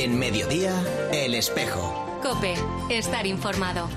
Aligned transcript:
En 0.00 0.16
mediodía, 0.16 0.80
El 1.12 1.34
Espejo. 1.34 2.20
Cope, 2.22 2.54
estar 2.88 3.26
informado. 3.26 3.88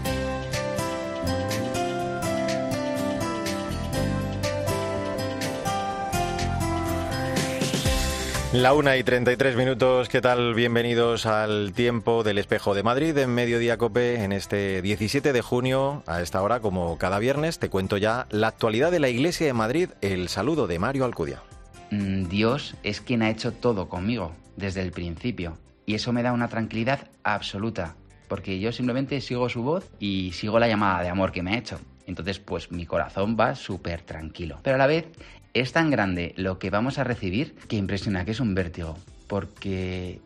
La 8.52 8.74
una 8.74 8.98
y 8.98 9.04
33 9.04 9.56
minutos, 9.56 10.10
¿qué 10.10 10.22
tal? 10.22 10.56
Bienvenidos 10.56 11.28
al 11.28 11.72
tiempo 11.74 12.24
del 12.24 12.40
espejo 12.40 12.74
de 12.74 12.82
Madrid 12.82 13.16
en 13.20 13.30
Mediodía 13.36 13.78
Cope 13.78 14.24
en 14.24 14.32
este 14.32 14.82
17 14.82 15.32
de 15.32 15.42
junio. 15.44 16.02
A 16.08 16.24
esta 16.24 16.42
hora, 16.42 16.62
como 16.62 16.98
cada 16.98 17.20
viernes, 17.20 17.60
te 17.60 17.70
cuento 17.70 17.98
ya 17.98 18.26
la 18.32 18.48
actualidad 18.48 18.90
de 18.90 19.02
la 19.02 19.10
Iglesia 19.10 19.46
de 19.46 19.54
Madrid. 19.54 19.90
El 20.02 20.30
saludo 20.30 20.66
de 20.66 20.80
Mario 20.80 21.06
Alcudia. 21.06 21.44
Mm, 21.92 22.24
Dios 22.28 22.74
es 22.82 23.02
quien 23.02 23.22
ha 23.22 23.30
hecho 23.30 23.54
todo 23.54 23.88
conmigo 23.88 24.32
desde 24.58 24.82
el 24.82 24.92
principio 24.92 25.60
y 25.86 25.96
eso 25.96 26.14
me 26.14 26.24
da 26.24 26.34
una 26.34 26.48
tranquilidad 26.48 27.10
absoluta 27.24 27.96
porque 28.32 28.62
yo 28.62 28.72
simplemente 28.72 29.20
sigo 29.20 29.50
su 29.50 29.62
voz 29.62 29.92
y 30.00 30.32
sigo 30.32 30.58
la 30.58 30.70
llamada 30.70 31.04
de 31.04 31.10
amor 31.10 31.34
que 31.34 31.44
me 31.44 31.52
ha 31.52 31.58
hecho. 31.58 31.82
Entonces, 32.08 32.40
pues 32.40 32.72
mi 32.72 32.86
corazón 32.86 33.36
va 33.38 33.56
súper 33.56 34.04
tranquilo. 34.04 34.58
Pero 34.64 34.76
a 34.76 34.78
la 34.78 34.88
vez 34.88 35.06
es 35.54 35.74
tan 35.74 35.92
grande 35.92 36.34
lo 36.38 36.58
que 36.58 36.70
vamos 36.70 36.98
a 36.98 37.04
recibir 37.04 37.56
que 37.68 37.76
impresiona, 37.76 38.24
que 38.24 38.32
es 38.32 38.40
un 38.40 38.56
vértigo, 38.56 38.98
porque 39.28 40.22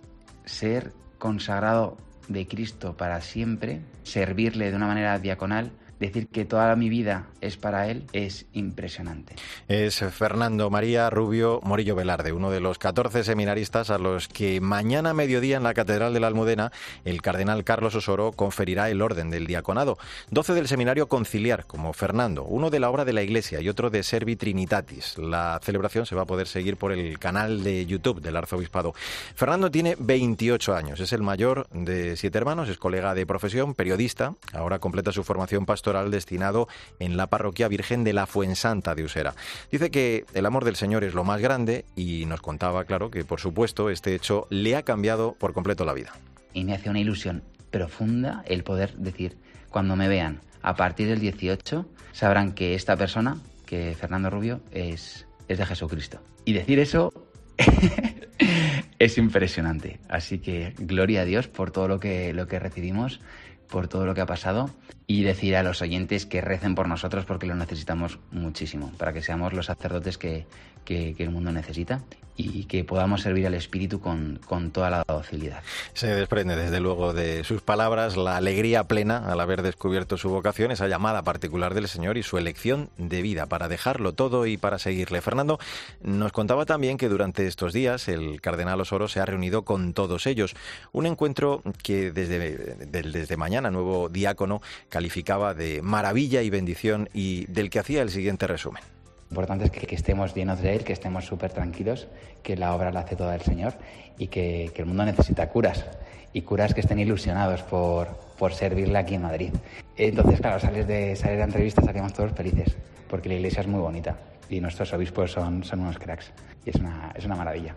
ser 0.46 0.94
consagrado 1.18 1.98
de 2.28 2.48
Cristo 2.48 2.96
para 2.96 3.22
siempre, 3.22 3.82
servirle 4.04 4.70
de 4.70 4.78
una 4.78 4.86
manera 4.86 5.18
diaconal, 5.18 5.72
decir 6.00 6.28
que 6.28 6.46
toda 6.46 6.76
mi 6.76 6.90
vida 6.90 7.28
es 7.42 7.58
para 7.58 7.88
él 7.88 8.06
es 8.14 8.46
impresionante. 8.54 9.36
Es 9.68 10.00
Fernando 10.00 10.70
María 10.70 11.10
Rubio 11.10 11.62
Morillo 11.64 11.96
Velarde, 11.96 12.32
uno 12.32 12.52
de 12.52 12.60
los 12.60 12.78
14 12.78 13.24
seminaristas 13.24 13.90
a 13.90 13.98
los 13.98 14.28
que 14.28 14.60
mañana 14.62 15.12
a 15.12 15.14
mediodía 15.14 15.58
en 15.58 15.64
la 15.64 15.74
Catedral 15.74 16.14
de 16.14 16.20
la 16.20 16.28
Almudena 16.28 16.72
el 17.06 17.22
cardenal 17.22 17.64
Carlos 17.64 17.96
Osoro 17.96 18.32
conferirá 18.34 18.90
el 18.90 19.02
orden 19.02 19.30
del 19.30 19.48
diaconado. 19.48 19.98
12 20.32 20.54
del 20.54 20.68
seminario 20.68 21.08
conciliar, 21.08 21.66
como 21.66 21.94
Fernando, 21.94 22.44
uno 22.44 22.70
de 22.70 22.80
la 22.80 22.90
obra 22.90 23.06
de 23.06 23.14
la 23.14 23.24
Iglesia 23.24 23.62
y 23.62 23.70
otro 23.70 23.90
de 23.90 24.04
Servi 24.04 24.36
Trinitatis. 24.36 25.18
La 25.18 25.60
celebración 25.64 26.06
se 26.06 26.16
va 26.16 26.24
a 26.24 26.26
poder 26.26 26.48
seguir 26.48 26.78
por 26.78 26.92
el 26.92 27.20
canal 27.20 27.64
de 27.64 27.86
YouTube 27.86 28.22
del 28.22 28.36
Arzobispado. 28.36 28.94
Fernando 29.36 29.72
tiene 29.72 29.96
28 30.00 30.76
años, 30.76 31.00
es 31.00 31.14
el 31.14 31.22
mayor 31.22 31.68
de 31.70 32.18
siete 32.18 32.38
hermanos, 32.38 32.70
es 32.70 32.78
colega 32.78 33.14
de 33.14 33.26
profesión, 33.26 33.76
periodista, 33.76 34.34
ahora 34.54 34.80
completa 34.80 35.12
su 35.12 35.24
formación 35.24 35.66
pastoral 35.66 35.85
destinado 35.94 36.68
en 37.00 37.18
la 37.18 37.28
parroquia 37.28 37.68
Virgen 37.68 38.04
de 38.04 38.14
la 38.14 38.26
Fuensanta 38.26 38.96
de 38.96 39.04
Usera. 39.04 39.36
Dice 39.72 39.92
que 39.92 40.26
el 40.34 40.46
amor 40.46 40.66
del 40.66 40.76
Señor 40.76 41.04
es 41.04 41.14
lo 41.14 41.24
más 41.24 41.42
grande 41.42 41.86
y 41.96 42.26
nos 42.26 42.42
contaba, 42.42 42.86
claro, 42.86 43.12
que 43.12 43.24
por 43.24 43.40
supuesto 43.40 43.90
este 43.90 44.16
hecho 44.16 44.48
le 44.50 44.76
ha 44.76 44.84
cambiado 44.84 45.34
por 45.34 45.54
completo 45.54 45.86
la 45.86 45.94
vida. 45.94 46.14
Y 46.54 46.64
me 46.64 46.74
hace 46.74 46.90
una 46.90 47.00
ilusión 47.00 47.44
profunda 47.72 48.44
el 48.48 48.64
poder 48.64 48.96
decir, 48.96 49.38
cuando 49.70 49.96
me 49.96 50.08
vean 50.08 50.42
a 50.62 50.76
partir 50.76 51.08
del 51.08 51.20
18, 51.20 51.86
sabrán 52.12 52.54
que 52.54 52.74
esta 52.74 52.96
persona, 52.96 53.38
que 53.66 53.96
Fernando 54.00 54.30
Rubio, 54.30 54.62
es, 54.72 55.28
es 55.48 55.58
de 55.58 55.66
Jesucristo. 55.66 56.20
Y 56.46 56.54
decir 56.54 56.80
eso 56.80 57.14
es 59.00 59.18
impresionante. 59.18 60.00
Así 60.10 60.40
que 60.40 60.74
gloria 60.78 61.22
a 61.22 61.26
Dios 61.26 61.48
por 61.48 61.72
todo 61.72 61.88
lo 61.88 62.00
que, 62.00 62.34
lo 62.34 62.48
que 62.48 62.60
recibimos, 62.60 63.20
por 63.70 63.88
todo 63.88 64.06
lo 64.06 64.14
que 64.14 64.22
ha 64.22 64.26
pasado 64.26 64.70
y 65.08 65.24
decir 65.24 65.56
a 65.56 65.64
los 65.64 65.82
oyentes 65.82 66.26
que 66.26 66.42
recen 66.42 66.76
por 66.76 66.88
nosotros 66.88 67.26
porque 67.26 67.46
lo 67.46 67.56
necesitamos 67.56 68.20
muchísimo, 68.32 68.92
para 68.98 69.14
que 69.14 69.22
seamos 69.22 69.54
los 69.54 69.68
sacerdotes 69.68 70.18
que, 70.18 70.48
que, 70.86 71.16
el 71.18 71.30
mundo 71.30 71.52
necesita 71.52 72.02
y 72.38 72.66
que 72.66 72.84
podamos 72.84 73.22
servir 73.22 73.48
al 73.48 73.54
Espíritu 73.54 74.02
con, 74.02 74.42
con, 74.46 74.72
toda 74.72 74.90
la 74.90 75.06
docilidad. 75.08 75.64
Se 75.94 76.08
desprende 76.08 76.58
desde 76.58 76.82
luego 76.82 77.14
de 77.14 77.46
sus 77.46 77.62
palabras 77.62 78.18
la 78.18 78.36
alegría 78.36 78.84
plena 78.84 79.32
al 79.32 79.40
haber 79.40 79.62
descubierto 79.62 80.18
su 80.18 80.30
vocación, 80.30 80.72
esa 80.72 80.90
llamada 80.90 81.24
particular 81.24 81.74
del 81.74 81.88
Señor 81.88 82.18
y 82.18 82.24
su 82.24 82.38
elección 82.38 82.90
de 82.98 83.22
vida 83.22 83.46
para 83.46 83.70
dejarlo 83.70 84.14
todo 84.14 84.48
y 84.48 84.58
para 84.58 84.80
seguirle. 84.80 85.22
Fernando 85.22 85.60
nos 86.02 86.34
contaba 86.34 86.66
también 86.66 86.98
que 86.98 87.08
durante 87.08 87.48
estos 87.48 87.72
días 87.72 88.10
el 88.10 88.42
cardenal 88.42 88.82
Osoro 88.82 89.08
se 89.08 89.22
ha 89.22 89.26
reunido 89.26 89.64
con 89.64 89.94
todos 89.94 90.28
ellos. 90.28 90.56
Un 90.92 91.06
encuentro 91.06 91.62
que 91.84 92.12
desde, 92.12 92.76
desde 92.86 93.38
mañana, 93.38 93.72
nuevo 93.72 94.10
diácono, 94.10 94.62
calificaba 94.90 95.54
de 95.54 95.82
maravilla 95.82 96.42
y 96.42 96.50
bendición 96.50 97.10
y 97.14 97.46
del 97.46 97.70
que 97.70 97.80
hacía 97.80 98.02
el 98.02 98.10
siguiente 98.10 98.46
resumen. 98.46 98.84
Lo 99.30 99.36
importante 99.36 99.66
es 99.66 99.72
que, 99.72 99.96
estemos 99.96 100.34
llenos 100.34 100.62
de 100.62 100.76
Él, 100.76 100.84
que 100.84 100.94
estemos 100.94 101.26
súper 101.26 101.52
tranquilos, 101.52 102.08
que 102.44 102.56
la 102.56 102.76
obra 102.76 102.92
la 102.92 103.02
hace 103.02 103.16
toda 103.16 103.36
el 103.36 103.42
Señor 103.42 103.74
y 104.18 104.28
que, 104.28 104.72
el 104.76 104.86
mundo 104.86 105.06
necesita 105.06 105.50
curas 105.50 105.86
y 106.32 106.42
curas 106.42 106.74
que 106.74 106.82
estén 106.82 107.00
ilusionados 107.00 107.64
por, 107.64 108.08
por 108.38 108.54
servirle 108.54 108.98
aquí 108.98 109.16
en 109.16 109.24
Madrid. 109.24 109.54
Entonces, 109.98 110.40
claro, 110.40 110.60
sales 110.60 110.88
de, 110.88 111.16
salir 111.16 111.38
de 111.38 111.44
entrevistas, 111.44 111.86
salimos 111.86 112.14
todos 112.14 112.32
felices, 112.34 112.76
porque 113.10 113.30
la 113.30 113.36
iglesia 113.36 113.62
es 113.62 113.68
muy 113.68 113.80
bonita 113.80 114.16
y 114.50 114.60
nuestros 114.62 114.94
obispos 114.94 115.32
son, 115.32 115.64
son 115.64 115.80
unos 115.80 115.98
cracks 115.98 116.32
y 116.66 116.70
es 116.70 116.76
una, 116.76 117.12
es 117.16 117.26
una 117.26 117.36
maravilla 117.36 117.76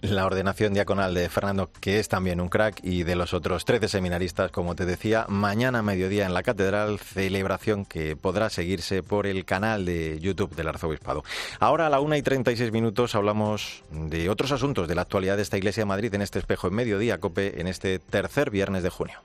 la 0.00 0.26
ordenación 0.26 0.74
diaconal 0.74 1.14
de 1.14 1.28
Fernando, 1.28 1.70
que 1.80 1.98
es 1.98 2.08
también 2.08 2.40
un 2.40 2.48
crack, 2.48 2.80
y 2.82 3.02
de 3.02 3.16
los 3.16 3.34
otros 3.34 3.64
13 3.64 3.88
seminaristas, 3.88 4.50
como 4.50 4.74
te 4.74 4.86
decía, 4.86 5.26
mañana 5.28 5.80
a 5.80 5.82
mediodía 5.82 6.26
en 6.26 6.34
la 6.34 6.42
Catedral, 6.42 6.98
celebración 6.98 7.84
que 7.84 8.16
podrá 8.16 8.50
seguirse 8.50 9.02
por 9.02 9.26
el 9.26 9.44
canal 9.44 9.84
de 9.84 10.18
YouTube 10.20 10.54
del 10.54 10.68
Arzobispado. 10.68 11.24
Ahora 11.60 11.86
a 11.86 11.90
la 11.90 12.00
1 12.00 12.16
y 12.16 12.22
36 12.22 12.72
minutos 12.72 13.14
hablamos 13.14 13.82
de 13.90 14.28
otros 14.28 14.52
asuntos 14.52 14.88
de 14.88 14.94
la 14.94 15.02
actualidad 15.02 15.36
de 15.36 15.42
esta 15.42 15.58
Iglesia 15.58 15.82
de 15.82 15.86
Madrid 15.86 16.14
en 16.14 16.22
este 16.22 16.38
espejo 16.38 16.68
en 16.68 16.74
mediodía, 16.74 17.18
COPE, 17.18 17.60
en 17.60 17.66
este 17.66 17.98
tercer 17.98 18.50
viernes 18.50 18.82
de 18.82 18.90
junio. 18.90 19.20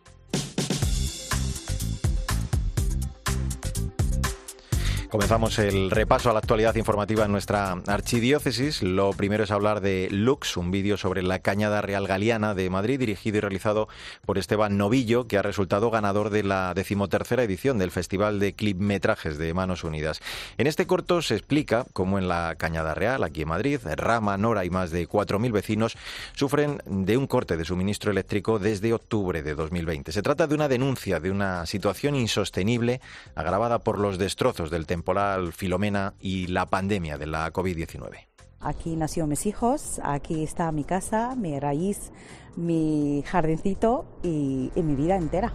Comenzamos 5.09 5.57
el 5.59 5.90
repaso 5.90 6.29
a 6.29 6.34
la 6.34 6.40
actualidad 6.40 6.75
informativa 6.75 7.23
en 7.23 7.31
nuestra 7.31 7.72
archidiócesis. 7.88 8.84
Lo 8.84 9.12
primero 9.12 9.45
es 9.45 9.51
hablar 9.51 9.79
de 9.79 10.09
Lux, 10.12 10.57
un 10.57 10.69
vídeo 10.69 10.97
sobre 10.97 11.23
la 11.23 11.40
Cañada 11.40 11.81
Real 11.81 12.07
Galiana 12.07 12.53
de 12.53 12.69
Madrid, 12.69 13.00
dirigido 13.00 13.38
y 13.38 13.40
realizado 13.40 13.88
por 14.25 14.38
Esteban 14.38 14.78
Novillo, 14.78 15.25
que 15.25 15.38
ha 15.38 15.41
resultado 15.41 15.91
ganador 15.91 16.29
de 16.29 16.44
la 16.44 16.73
decimotercera 16.73 17.44
edición 17.44 17.78
del 17.78 17.91
Festival 17.91 18.40
de 18.41 18.51
Clipmetrajes 18.51 19.38
de 19.38 19.53
Manos 19.53 19.85
Unidas. 19.85 20.19
En 20.57 20.68
este 20.68 20.88
corto 20.88 21.22
se 21.22 21.35
explica 21.35 21.85
cómo 21.94 22.19
en 22.19 22.28
la 22.28 22.56
Cañada 22.56 22.94
Real, 22.94 23.24
aquí 23.24 23.44
en 23.44 23.47
Madrid, 23.47 23.79
Rama, 23.95 24.38
Nora 24.38 24.66
y 24.66 24.69
más 24.69 24.91
de 24.91 25.07
4.000 25.07 25.53
vecinos 25.53 25.97
sufren 26.34 26.81
de 26.85 27.16
un 27.16 27.28
corte 27.28 27.56
de 27.56 27.63
suministro 27.63 28.12
eléctrico 28.12 28.59
desde 28.59 28.91
octubre 28.91 29.41
de 29.41 29.56
2020. 29.56 30.12
Se 30.12 30.22
trata 30.22 30.47
de 30.47 30.56
una 30.56 30.68
denuncia 30.68 31.22
de 31.22 31.31
una 31.31 31.66
situación 31.66 32.13
insostenible 32.16 33.00
agravada 33.35 33.79
por 33.79 34.00
los 34.00 34.18
destrozos 34.18 34.69
del 34.69 34.85
temporal 34.97 35.53
Filomena 35.53 36.15
y 36.19 36.47
la 36.47 36.65
pandemia 36.65 37.17
de 37.17 37.27
la 37.27 37.53
COVID-19. 37.53 38.27
Aquí 38.59 38.95
nació 38.95 39.27
mis 39.27 39.45
hijos, 39.45 40.01
aquí 40.03 40.43
está 40.43 40.71
mi 40.71 40.83
casa, 40.83 41.35
mi 41.35 41.59
raíz, 41.59 42.11
mi 42.55 43.23
jardincito 43.27 44.05
y, 44.23 44.71
y 44.75 44.81
mi 44.81 44.95
vida 44.95 45.15
entera. 45.15 45.53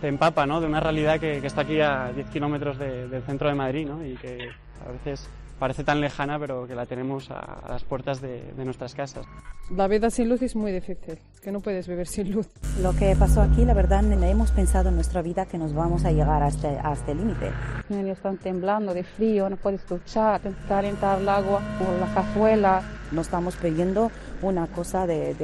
Te 0.00 0.08
empapa 0.08 0.46
¿no? 0.46 0.60
de 0.60 0.66
una 0.68 0.80
realidad 0.80 1.18
que, 1.18 1.40
que 1.40 1.46
está 1.46 1.62
aquí 1.62 1.80
a 1.80 2.12
10 2.14 2.30
kilómetros 2.30 2.78
de, 2.78 3.08
del 3.08 3.22
centro 3.24 3.48
de 3.48 3.54
Madrid 3.54 3.86
¿no? 3.86 4.04
y 4.04 4.14
que 4.16 4.50
a 4.86 4.92
veces 4.92 5.28
parece 5.58 5.84
tan 5.84 6.00
lejana, 6.00 6.38
pero 6.38 6.66
que 6.66 6.74
la 6.74 6.86
tenemos 6.86 7.30
a, 7.30 7.38
a 7.38 7.68
las 7.68 7.84
puertas 7.84 8.20
de, 8.20 8.52
de, 8.56 8.64
nuestras 8.64 8.94
casas. 8.94 9.26
La 9.70 9.88
vida 9.88 10.10
sin 10.10 10.28
luz 10.28 10.42
es 10.42 10.56
muy 10.56 10.72
difícil, 10.72 11.18
que 11.42 11.52
no 11.52 11.60
puedes 11.60 11.86
vivir 11.88 12.06
sin 12.06 12.32
luz. 12.32 12.48
Lo 12.80 12.92
que 12.92 13.14
pasó 13.16 13.42
aquí, 13.42 13.64
la 13.64 13.74
verdad, 13.74 14.02
no 14.02 14.22
hemos 14.24 14.50
pensado 14.50 14.88
en 14.88 14.96
nuestra 14.96 15.22
vida 15.22 15.46
que 15.46 15.58
nos 15.58 15.72
vamos 15.72 16.04
a 16.04 16.12
llegar 16.12 16.42
a 16.42 16.48
este, 16.48 16.68
a 16.68 16.92
este 16.92 17.14
límite. 17.14 17.50
Los 17.88 17.98
niños 17.98 18.16
están 18.16 18.38
temblando 18.38 18.94
de 18.94 19.04
frío, 19.04 19.48
no 19.48 19.56
puedes 19.56 19.86
duchar, 19.86 20.40
calentar 20.68 21.20
el 21.20 21.28
agua 21.28 21.62
o 21.80 22.00
la 22.00 22.14
cazuela. 22.14 22.82
No 23.12 23.20
estamos 23.20 23.56
pidiendo 23.56 24.10
una 24.40 24.66
cosa 24.66 25.06
de, 25.06 25.34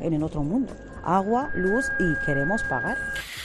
en 0.00 0.14
el 0.14 0.22
otro 0.22 0.42
mundo. 0.42 0.72
Agua, 1.02 1.50
luz 1.54 1.86
y 1.98 2.26
queremos 2.26 2.62
pagar. 2.64 2.96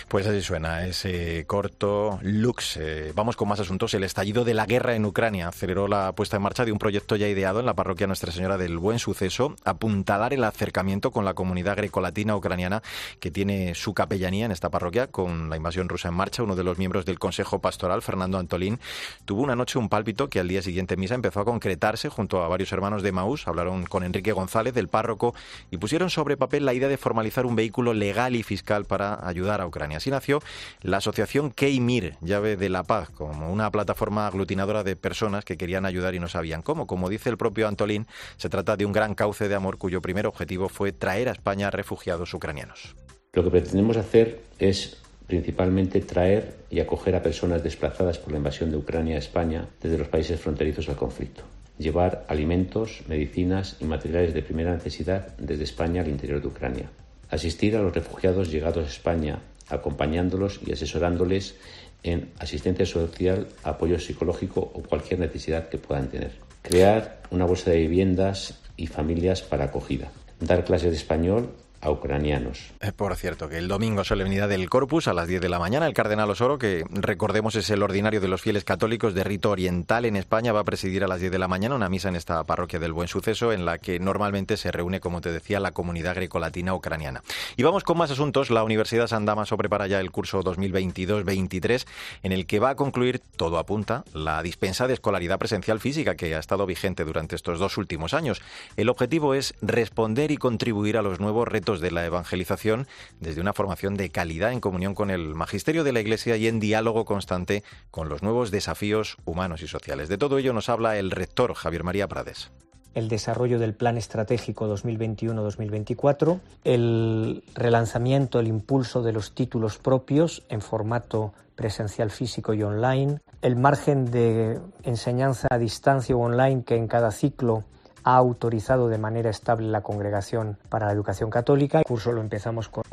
Pues 0.08 0.28
así 0.28 0.42
suena 0.42 0.86
ese 0.86 1.46
corto 1.48 2.20
Lux. 2.22 2.78
Eh, 2.78 3.12
vamos 3.16 3.36
con 3.36 3.48
más 3.48 3.60
asuntos. 3.60 3.94
El 3.94 4.04
estallido 4.04 4.44
de 4.44 4.54
la 4.54 4.66
guerra 4.66 4.94
en 4.96 5.06
Ucrania 5.06 5.48
aceleró 5.48 5.88
la 5.88 6.12
puesta 6.12 6.36
en 6.38 6.44
marcha 6.44 6.64
de 6.64 6.72
un 6.72 6.80
proyecto 6.80 7.16
ya 7.16 7.28
ideado 7.28 7.60
en 7.60 7.66
la 7.66 7.74
parroquia 7.74 8.08
Nuestra 8.08 8.32
Señora 8.32 8.58
del 8.58 8.78
Buen 8.78 9.00
Suceso, 9.00 9.56
apuntalar 9.64 10.34
el 10.34 10.44
acercamiento 10.44 11.12
con 11.12 11.26
la 11.26 11.34
comunidad 11.34 11.78
grecolatina 11.78 12.36
ucraniana 12.36 12.84
que 13.20 13.32
tiene 13.32 13.74
su 13.74 13.94
capellanía 13.94 14.46
en 14.46 14.52
esta 14.52 14.70
parroquia 14.70 15.08
con 15.08 15.50
la 15.50 15.58
invasión 15.58 15.90
rusa 15.90 16.10
en 16.10 16.16
marcha. 16.16 16.44
Uno 16.44 16.56
de 16.56 16.64
los 16.64 16.78
miembros 16.78 17.06
del 17.06 17.18
Consejo 17.18 17.60
Pastoral, 17.60 18.02
Fernando 18.02 18.38
Antolín, 18.38 18.80
tuvo 19.26 19.42
una 19.42 19.56
noche 19.56 19.80
un 19.80 19.90
pálpito 19.90 20.30
que 20.30 20.40
al 20.40 20.48
día 20.48 20.62
siguiente 20.62 20.94
en 20.94 21.00
misa 21.00 21.16
empezó 21.16 21.40
a 21.40 21.46
concretarse 21.46 22.10
junto 22.10 22.44
a 22.44 22.48
varios 22.48 22.72
hermanos 22.72 23.02
de 23.02 23.12
Maús. 23.12 23.48
Hablaron 23.56 23.86
con 23.86 24.04
Enrique 24.04 24.34
González, 24.34 24.74
del 24.74 24.90
párroco, 24.90 25.34
y 25.72 25.78
pusieron 25.78 26.10
sobre 26.10 26.36
papel 26.36 26.66
la 26.66 26.74
idea 26.74 26.90
de 26.90 26.98
formalizar 26.98 27.46
un 27.46 27.56
vehículo 27.56 27.94
legal 27.94 28.36
y 28.36 28.44
fiscal 28.44 28.84
para 28.84 29.26
ayudar 29.26 29.62
a 29.62 29.68
Ucrania. 29.68 29.98
Así 29.98 30.12
nació 30.12 30.42
la 30.82 30.98
asociación 30.98 31.52
Keimir, 31.52 32.16
llave 32.20 32.58
de 32.58 32.68
la 32.68 32.84
paz, 32.84 33.10
como 33.10 33.52
una 33.52 33.72
plataforma 33.72 34.28
aglutinadora 34.28 34.84
de 34.84 34.98
personas 34.98 35.46
que 35.46 35.56
querían 35.56 35.86
ayudar 35.86 36.16
y 36.16 36.20
no 36.20 36.28
sabían 36.28 36.62
cómo. 36.62 36.86
Como 36.86 37.08
dice 37.08 37.30
el 37.30 37.38
propio 37.38 37.70
Antolín, 37.70 38.08
se 38.36 38.50
trata 38.50 38.76
de 38.76 38.86
un 38.86 38.92
gran 38.92 39.16
cauce 39.16 39.48
de 39.48 39.56
amor 39.56 39.78
cuyo 39.78 40.02
primer 40.02 40.28
objetivo 40.28 40.68
fue 40.68 40.92
traer 40.92 41.30
a 41.30 41.32
España 41.32 41.72
refugiados 41.72 42.34
ucranianos. 42.34 42.94
Lo 43.32 43.44
que 43.44 43.52
pretendemos 43.52 43.96
hacer 43.96 44.42
es 44.60 44.98
principalmente 45.28 46.02
traer 46.02 46.56
y 46.70 46.82
acoger 46.82 47.16
a 47.16 47.24
personas 47.24 47.64
desplazadas 47.64 48.18
por 48.18 48.32
la 48.32 48.38
invasión 48.38 48.70
de 48.70 48.78
Ucrania 48.78 49.16
a 49.16 49.20
España 49.20 49.66
desde 49.82 49.98
los 49.98 50.10
países 50.10 50.40
fronterizos 50.40 50.90
al 50.90 50.98
conflicto. 50.98 51.44
Llevar 51.78 52.26
alimentos, 52.30 53.02
medicinas 53.08 53.78
y 53.80 53.86
materiales 53.86 54.34
de 54.34 54.42
primera 54.42 54.74
necesidad 54.74 55.36
desde 55.38 55.64
España 55.64 56.02
al 56.02 56.08
interior 56.08 56.42
de 56.42 56.48
Ucrania. 56.48 56.90
Asistir 57.30 57.76
a 57.76 57.82
los 57.82 57.94
refugiados 57.94 58.52
llegados 58.52 58.86
a 58.86 58.90
España, 58.90 59.40
acompañándolos 59.70 60.60
y 60.66 60.72
asesorándoles 60.72 61.56
en 62.04 62.30
asistencia 62.40 62.86
social, 62.86 63.48
apoyo 63.64 64.00
psicológico 64.00 64.60
o 64.62 64.82
cualquier 64.84 65.20
necesidad 65.20 65.70
que 65.70 65.78
puedan 65.78 66.08
tener. 66.08 66.32
Crear 66.62 67.22
una 67.32 67.46
bolsa 67.46 67.72
de 67.72 67.80
viviendas 67.80 68.60
y 68.78 68.88
familias 68.88 69.42
para 69.42 69.66
acogida. 69.66 70.12
Dar 70.40 70.64
clases 70.66 70.92
de 70.92 70.98
español 70.98 71.50
ucranianos. 71.90 72.74
Eh, 72.82 72.92
por 72.92 73.16
cierto, 73.16 73.50
que 73.50 73.58
el 73.58 73.68
domingo 73.68 74.04
solemnidad 74.04 74.50
del 74.50 74.70
Corpus 74.70 75.08
a 75.08 75.14
las 75.14 75.28
10 75.28 75.42
de 75.42 75.50
la 75.50 75.60
mañana, 75.60 75.88
el 75.88 75.94
cardenal 75.94 76.30
Osoro, 76.30 76.58
que 76.58 76.84
recordemos 76.92 77.56
es 77.56 77.70
el 77.70 77.84
ordinario 77.84 78.22
de 78.22 78.28
los 78.28 78.42
fieles 78.42 78.64
católicos 78.64 79.14
de 79.14 79.24
rito 79.24 79.52
oriental 79.52 80.06
en 80.06 80.16
España, 80.16 80.54
va 80.54 80.62
a 80.62 80.64
presidir 80.66 81.04
a 81.04 81.08
las 81.08 81.20
10 81.20 81.32
de 81.32 81.40
la 81.40 81.48
mañana 81.48 81.76
una 81.76 81.90
misa 81.90 82.10
en 82.10 82.16
esta 82.16 82.44
parroquia 82.44 82.80
del 82.80 82.94
Buen 82.94 83.08
Suceso 83.08 83.52
en 83.52 83.66
la 83.66 83.78
que 83.78 84.00
normalmente 84.00 84.58
se 84.58 84.72
reúne, 84.72 85.00
como 85.00 85.22
te 85.22 85.32
decía, 85.32 85.60
la 85.60 85.72
comunidad 85.72 86.16
grecolatina 86.16 86.74
ucraniana. 86.74 87.24
Y 87.58 87.64
vamos 87.64 87.84
con 87.84 87.98
más 87.98 88.12
asuntos. 88.12 88.50
La 88.50 88.64
Universidad 88.64 89.08
San 89.08 89.26
Damaso 89.26 89.58
prepara 89.58 89.88
ya 89.88 90.00
el 90.00 90.12
curso 90.12 90.44
2022-23 90.44 91.86
en 92.24 92.32
el 92.32 92.46
que 92.46 92.60
va 92.60 92.72
a 92.72 92.76
concluir, 92.76 93.22
todo 93.36 93.58
apunta, 93.58 94.04
la 94.14 94.42
dispensa 94.44 94.88
de 94.88 94.94
escolaridad 94.94 95.40
presencial 95.40 95.80
física 95.80 96.16
que 96.16 96.36
ha 96.36 96.40
estado 96.40 96.66
vigente 96.66 97.04
durante 97.04 97.36
estos 97.36 97.60
dos 97.60 97.78
últimos 97.78 98.14
años. 98.14 98.42
El 98.78 98.90
objetivo 98.90 99.34
es 99.34 99.56
responder 99.62 100.32
y 100.32 100.38
contribuir 100.38 100.98
a 100.98 101.02
los 101.02 101.20
nuevos 101.20 101.48
retos 101.48 101.75
de 101.80 101.92
la 101.92 102.06
evangelización 102.06 102.88
desde 103.20 103.42
una 103.42 103.54
formación 103.54 103.96
de 103.96 104.10
calidad 104.10 104.52
en 104.52 104.60
comunión 104.60 104.96
con 104.96 105.10
el 105.10 105.36
magisterio 105.36 105.84
de 105.84 105.94
la 105.94 106.02
Iglesia 106.02 106.38
y 106.38 106.48
en 106.48 106.60
diálogo 106.60 107.06
constante 107.06 107.64
con 107.92 108.10
los 108.10 108.24
nuevos 108.24 108.52
desafíos 108.52 109.18
humanos 109.26 109.62
y 109.62 109.68
sociales. 109.68 110.10
De 110.10 110.18
todo 110.18 110.38
ello 110.38 110.54
nos 110.54 110.70
habla 110.70 110.98
el 110.98 111.12
rector 111.12 111.54
Javier 111.54 111.84
María 111.84 112.08
Prades 112.08 112.52
el 112.96 113.10
desarrollo 113.10 113.60
del 113.60 113.74
Plan 113.74 113.98
Estratégico 113.98 114.74
2021-2024, 114.74 116.40
el 116.64 117.44
relanzamiento, 117.54 118.40
el 118.40 118.48
impulso 118.48 119.04
de 119.04 119.12
los 119.12 119.36
títulos 119.36 119.78
propios 119.78 120.44
en 120.48 120.62
formato 120.62 121.34
presencial 121.56 122.10
físico 122.10 122.54
y 122.54 122.64
online, 122.64 123.20
el 123.42 123.58
margen 123.58 124.06
de 124.12 124.60
enseñanza 124.84 125.50
a 125.52 125.58
distancia 125.58 126.16
o 126.16 126.20
online 126.20 126.64
que 126.64 126.76
en 126.76 126.88
cada 126.88 127.12
ciclo 127.12 127.66
ha 128.06 128.18
autorizado 128.18 128.88
de 128.88 129.00
manera 129.00 129.32
estable 129.32 129.68
la 129.68 129.82
Congregación 129.82 130.58
para 130.70 130.86
la 130.86 130.94
Educación 130.94 131.32
Católica. 131.32 131.80
El 131.80 131.86
curso 131.86 132.12
lo 132.12 132.22
empezamos 132.22 132.70
con, 132.70 132.84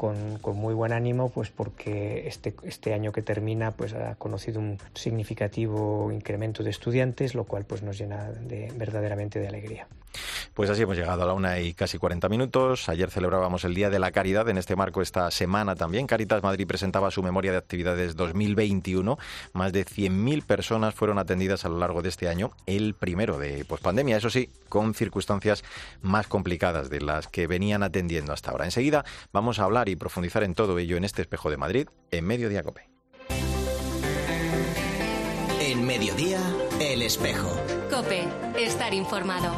con, 0.41 0.56
muy 0.56 0.73
buen 0.73 0.93
ánimo, 0.93 1.29
pues 1.29 1.50
porque 1.50 2.26
este, 2.26 2.55
este 2.62 2.94
año 2.94 3.12
que 3.12 3.20
termina 3.20 3.73
pues 3.73 3.93
ha 3.93 4.14
conocido 4.14 4.59
un 4.59 4.79
significativo 4.94 6.11
incremento 6.11 6.62
de 6.62 6.70
estudiantes, 6.70 7.35
lo 7.35 7.44
cual 7.44 7.64
pues 7.67 7.82
nos 7.82 7.99
llena 7.99 8.31
de, 8.31 8.73
verdaderamente 8.75 9.38
de 9.38 9.49
alegría. 9.49 9.87
Pues 10.55 10.70
así 10.70 10.82
hemos 10.82 10.97
llegado 10.97 11.23
a 11.23 11.26
la 11.26 11.32
una 11.32 11.61
y 11.61 11.75
casi 11.75 11.99
40 11.99 12.29
minutos. 12.29 12.88
Ayer 12.88 13.11
celebrábamos 13.11 13.64
el 13.64 13.75
Día 13.75 13.91
de 13.91 13.99
la 13.99 14.12
Caridad. 14.12 14.49
En 14.49 14.59
este 14.59 14.76
marco, 14.76 15.03
esta 15.03 15.31
semana 15.31 15.75
también, 15.75 16.06
Caritas 16.06 16.43
Madrid 16.43 16.67
presentaba 16.67 17.11
su 17.11 17.23
memoria 17.23 17.53
de 17.53 17.59
actividades 17.59 18.17
2021. 18.17 19.19
Más 19.53 19.73
de 19.73 19.85
100.000 19.85 20.44
personas 20.44 20.94
fueron 20.94 21.19
atendidas 21.19 21.64
a 21.64 21.69
lo 21.69 21.79
largo 21.79 22.03
de 22.03 22.09
este 22.09 22.29
año, 22.29 22.53
el 22.67 22.94
primero 22.94 23.38
de 23.38 23.64
pospandemia. 23.64 24.17
Eso 24.17 24.31
sí, 24.31 24.49
con 24.69 24.94
circunstancias 24.94 25.64
más 26.00 26.26
complicadas 26.26 26.91
de 26.91 27.00
las 27.00 27.29
que 27.29 27.47
venían 27.47 27.82
atendiendo 27.82 28.32
hasta 28.32 28.50
ahora. 28.50 28.64
Enseguida 28.64 29.05
vamos 29.32 29.59
a 29.59 29.64
hablar 29.64 29.88
y 29.88 29.97
profundizar 29.97 30.43
en 30.44 30.55
todo 30.55 30.79
ello 30.79 30.97
en 30.97 31.05
este 31.05 31.23
espejo 31.23 31.50
de 31.50 31.56
Madrid, 31.56 31.88
en 32.11 32.26
Mediodía 32.26 32.62
Cope. 32.62 32.92
En 35.82 35.88
Mediodía, 35.88 36.38
el 36.79 37.02
espejo. 37.02 37.50
Cope, 37.90 38.29
estar 38.56 38.94
informado. 38.94 39.50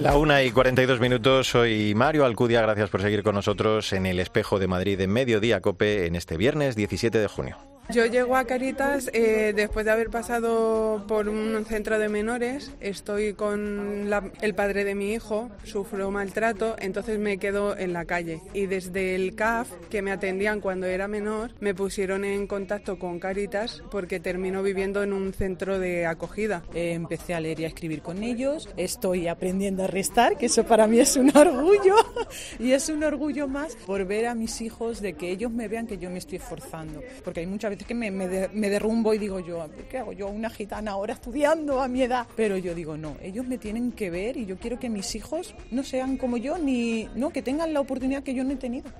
La 0.00 0.16
una 0.16 0.42
y 0.42 0.50
42 0.50 1.00
minutos, 1.00 1.48
soy 1.48 1.94
Mario 1.94 2.24
Alcudia, 2.24 2.62
gracias 2.62 2.90
por 2.90 3.02
seguir 3.02 3.22
con 3.22 3.34
nosotros 3.34 3.92
en 3.92 4.06
el 4.06 4.20
Espejo 4.20 4.58
de 4.58 4.66
Madrid 4.66 5.00
en 5.00 5.10
Mediodía 5.10 5.60
Cope 5.60 6.06
en 6.06 6.16
este 6.16 6.36
viernes 6.36 6.76
17 6.76 7.18
de 7.18 7.26
junio. 7.28 7.71
Yo 7.90 8.06
llego 8.06 8.36
a 8.36 8.44
Caritas 8.44 9.10
eh, 9.12 9.52
después 9.54 9.84
de 9.84 9.90
haber 9.90 10.08
pasado 10.08 11.04
por 11.08 11.28
un 11.28 11.64
centro 11.66 11.98
de 11.98 12.08
menores. 12.08 12.72
Estoy 12.80 13.34
con 13.34 14.08
el 14.40 14.54
padre 14.54 14.84
de 14.84 14.94
mi 14.94 15.12
hijo, 15.12 15.50
sufro 15.64 16.10
maltrato, 16.10 16.76
entonces 16.78 17.18
me 17.18 17.38
quedo 17.38 17.76
en 17.76 17.92
la 17.92 18.04
calle. 18.04 18.40
Y 18.54 18.66
desde 18.66 19.14
el 19.14 19.34
CAF, 19.34 19.68
que 19.90 20.00
me 20.00 20.12
atendían 20.12 20.60
cuando 20.60 20.86
era 20.86 21.08
menor, 21.08 21.52
me 21.60 21.74
pusieron 21.74 22.24
en 22.24 22.46
contacto 22.46 22.98
con 22.98 23.18
Caritas 23.18 23.82
porque 23.90 24.20
termino 24.20 24.62
viviendo 24.62 25.02
en 25.02 25.12
un 25.12 25.34
centro 25.34 25.78
de 25.78 26.06
acogida. 26.06 26.62
Eh, 26.72 26.92
empecé 26.92 27.34
a 27.34 27.40
leer 27.40 27.60
y 27.60 27.64
a 27.64 27.68
escribir 27.68 28.00
con 28.00 28.22
ellos. 28.22 28.70
Estoy 28.76 29.26
aprendiendo 29.28 29.84
a 29.84 29.88
restar, 29.88 30.38
que 30.38 30.46
eso 30.46 30.64
para 30.64 30.86
mí 30.86 31.00
es 31.00 31.16
un 31.16 31.36
orgullo. 31.36 31.96
y 32.58 32.72
es 32.72 32.88
un 32.88 33.02
orgullo 33.02 33.48
más 33.48 33.76
por 33.84 34.06
ver 34.06 34.26
a 34.26 34.34
mis 34.34 34.60
hijos 34.60 35.02
de 35.02 35.14
que 35.14 35.30
ellos 35.30 35.50
me 35.50 35.68
vean 35.68 35.86
que 35.86 35.98
yo 35.98 36.10
me 36.10 36.18
estoy 36.18 36.38
esforzando. 36.38 37.02
Porque 37.24 37.40
hay 37.40 37.46
muchas 37.46 37.71
veces 37.72 37.86
que 37.86 37.94
me, 37.94 38.10
me, 38.10 38.70
derrumbo 38.70 39.14
y 39.14 39.18
digo 39.18 39.40
yo, 39.40 39.68
¿qué 39.90 39.98
hago 39.98 40.12
yo? 40.12 40.28
Una 40.28 40.50
gitana 40.50 40.92
ahora 40.92 41.14
estudiando 41.14 41.80
a 41.80 41.88
mi 41.88 42.02
edad. 42.02 42.26
Pero 42.36 42.56
yo 42.56 42.74
digo, 42.74 42.96
no, 42.96 43.16
ellos 43.22 43.46
me 43.46 43.58
tienen 43.58 43.92
que 43.92 44.10
ver 44.10 44.36
y 44.36 44.46
yo 44.46 44.56
quiero 44.56 44.78
que 44.78 44.88
mis 44.88 45.14
hijos 45.14 45.54
no 45.70 45.82
sean 45.82 46.16
como 46.16 46.36
yo, 46.36 46.58
ni 46.58 47.08
no, 47.14 47.30
que 47.30 47.42
tengan 47.42 47.72
la 47.72 47.80
oportunidad 47.80 48.22
que 48.22 48.34
yo 48.34 48.44
no 48.44 48.52
he 48.52 48.56
tenido. 48.56 48.90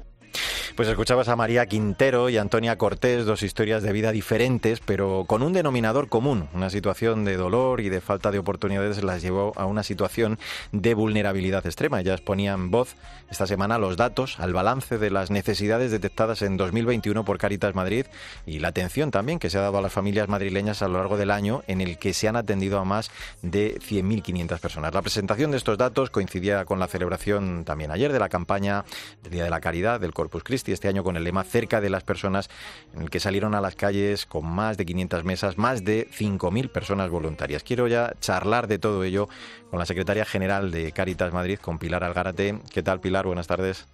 Pues 0.75 0.89
escuchabas 0.89 1.29
a 1.29 1.37
María 1.37 1.67
Quintero 1.67 2.31
y 2.31 2.39
Antonia 2.39 2.79
Cortés, 2.79 3.27
dos 3.27 3.43
historias 3.43 3.83
de 3.83 3.93
vida 3.93 4.11
diferentes, 4.11 4.81
pero 4.81 5.27
con 5.27 5.43
un 5.43 5.53
denominador 5.53 6.09
común. 6.09 6.49
Una 6.55 6.71
situación 6.71 7.27
de 7.27 7.37
dolor 7.37 7.83
y 7.83 7.91
de 7.91 8.01
falta 8.01 8.31
de 8.31 8.39
oportunidades 8.39 9.05
las 9.05 9.21
llevó 9.21 9.53
a 9.57 9.67
una 9.67 9.83
situación 9.83 10.39
de 10.73 10.95
vulnerabilidad 10.95 11.67
extrema. 11.67 12.01
Ellas 12.01 12.23
ponían 12.23 12.71
voz 12.71 12.97
esta 13.31 13.47
semana 13.47 13.77
los 13.77 13.99
datos, 13.99 14.41
al 14.41 14.55
balance 14.55 14.97
de 14.97 15.11
las 15.11 15.31
necesidades 15.31 15.91
detectadas 15.91 16.41
en 16.41 16.57
2021 16.57 17.23
por 17.23 17.37
Caritas 17.37 17.75
Madrid 17.75 18.07
y 18.47 18.61
la 18.61 18.69
atención 18.69 19.11
también 19.11 19.39
que 19.39 19.51
se 19.51 19.59
ha 19.59 19.63
dado 19.63 19.77
a 19.77 19.83
las 19.83 19.93
familias 19.93 20.29
madrileñas 20.29 20.81
a 20.81 20.89
lo 20.89 20.99
largo 20.99 21.19
del 21.19 21.33
año 21.33 21.63
en 21.67 21.83
el 21.83 21.99
que 21.99 22.15
se 22.15 22.29
han 22.29 22.37
atendido 22.37 22.79
a 22.79 22.85
más 22.87 23.11
de 23.43 23.79
100.500 23.79 24.59
personas. 24.59 24.95
La 24.95 25.03
presentación 25.03 25.51
de 25.51 25.59
estos 25.59 25.77
datos 25.77 26.09
coincidía 26.09 26.65
con 26.65 26.79
la 26.79 26.89
celebración 26.89 27.67
también 27.67 27.91
ayer 27.91 28.11
de 28.11 28.19
la 28.19 28.31
campaña 28.31 28.87
del 29.23 29.33
Día 29.33 29.45
de 29.45 29.51
la 29.51 29.61
Caridad 29.61 30.01
del 30.01 30.15
Corpus 30.15 30.43
Christi 30.43 30.62
este 30.71 30.87
año 30.87 31.03
con 31.03 31.17
el 31.17 31.25
lema 31.25 31.43
Cerca 31.43 31.81
de 31.81 31.91
las 31.91 32.05
personas, 32.05 32.49
en 32.95 33.03
el 33.03 33.11
que 33.11 33.19
salieron 33.19 33.57
a 33.57 33.61
las 33.61 33.75
calles 33.75 34.27
con 34.27 34.47
más 34.47 34.77
de 34.77 34.87
500 34.87 35.25
mesas, 35.25 35.59
más 35.59 35.85
de 35.85 36.09
5.000 36.11 36.71
personas 36.71 37.11
voluntarias. 37.11 37.65
Quiero 37.65 37.89
ya 37.89 38.15
charlar 38.21 38.69
de 38.69 38.79
todo 38.79 39.03
ello 39.03 39.29
con 39.71 39.81
la 39.81 39.87
secretaria 39.87 40.25
general 40.25 40.71
de 40.71 40.93
Caritas 40.93 41.33
Madrid, 41.33 41.59
con 41.59 41.79
Pilar 41.79 42.05
Algarate. 42.05 42.61
¿Qué 42.71 42.85
tal, 42.85 43.01
Pilar? 43.01 43.27
Buenas 43.27 43.49
tardes. 43.49 43.89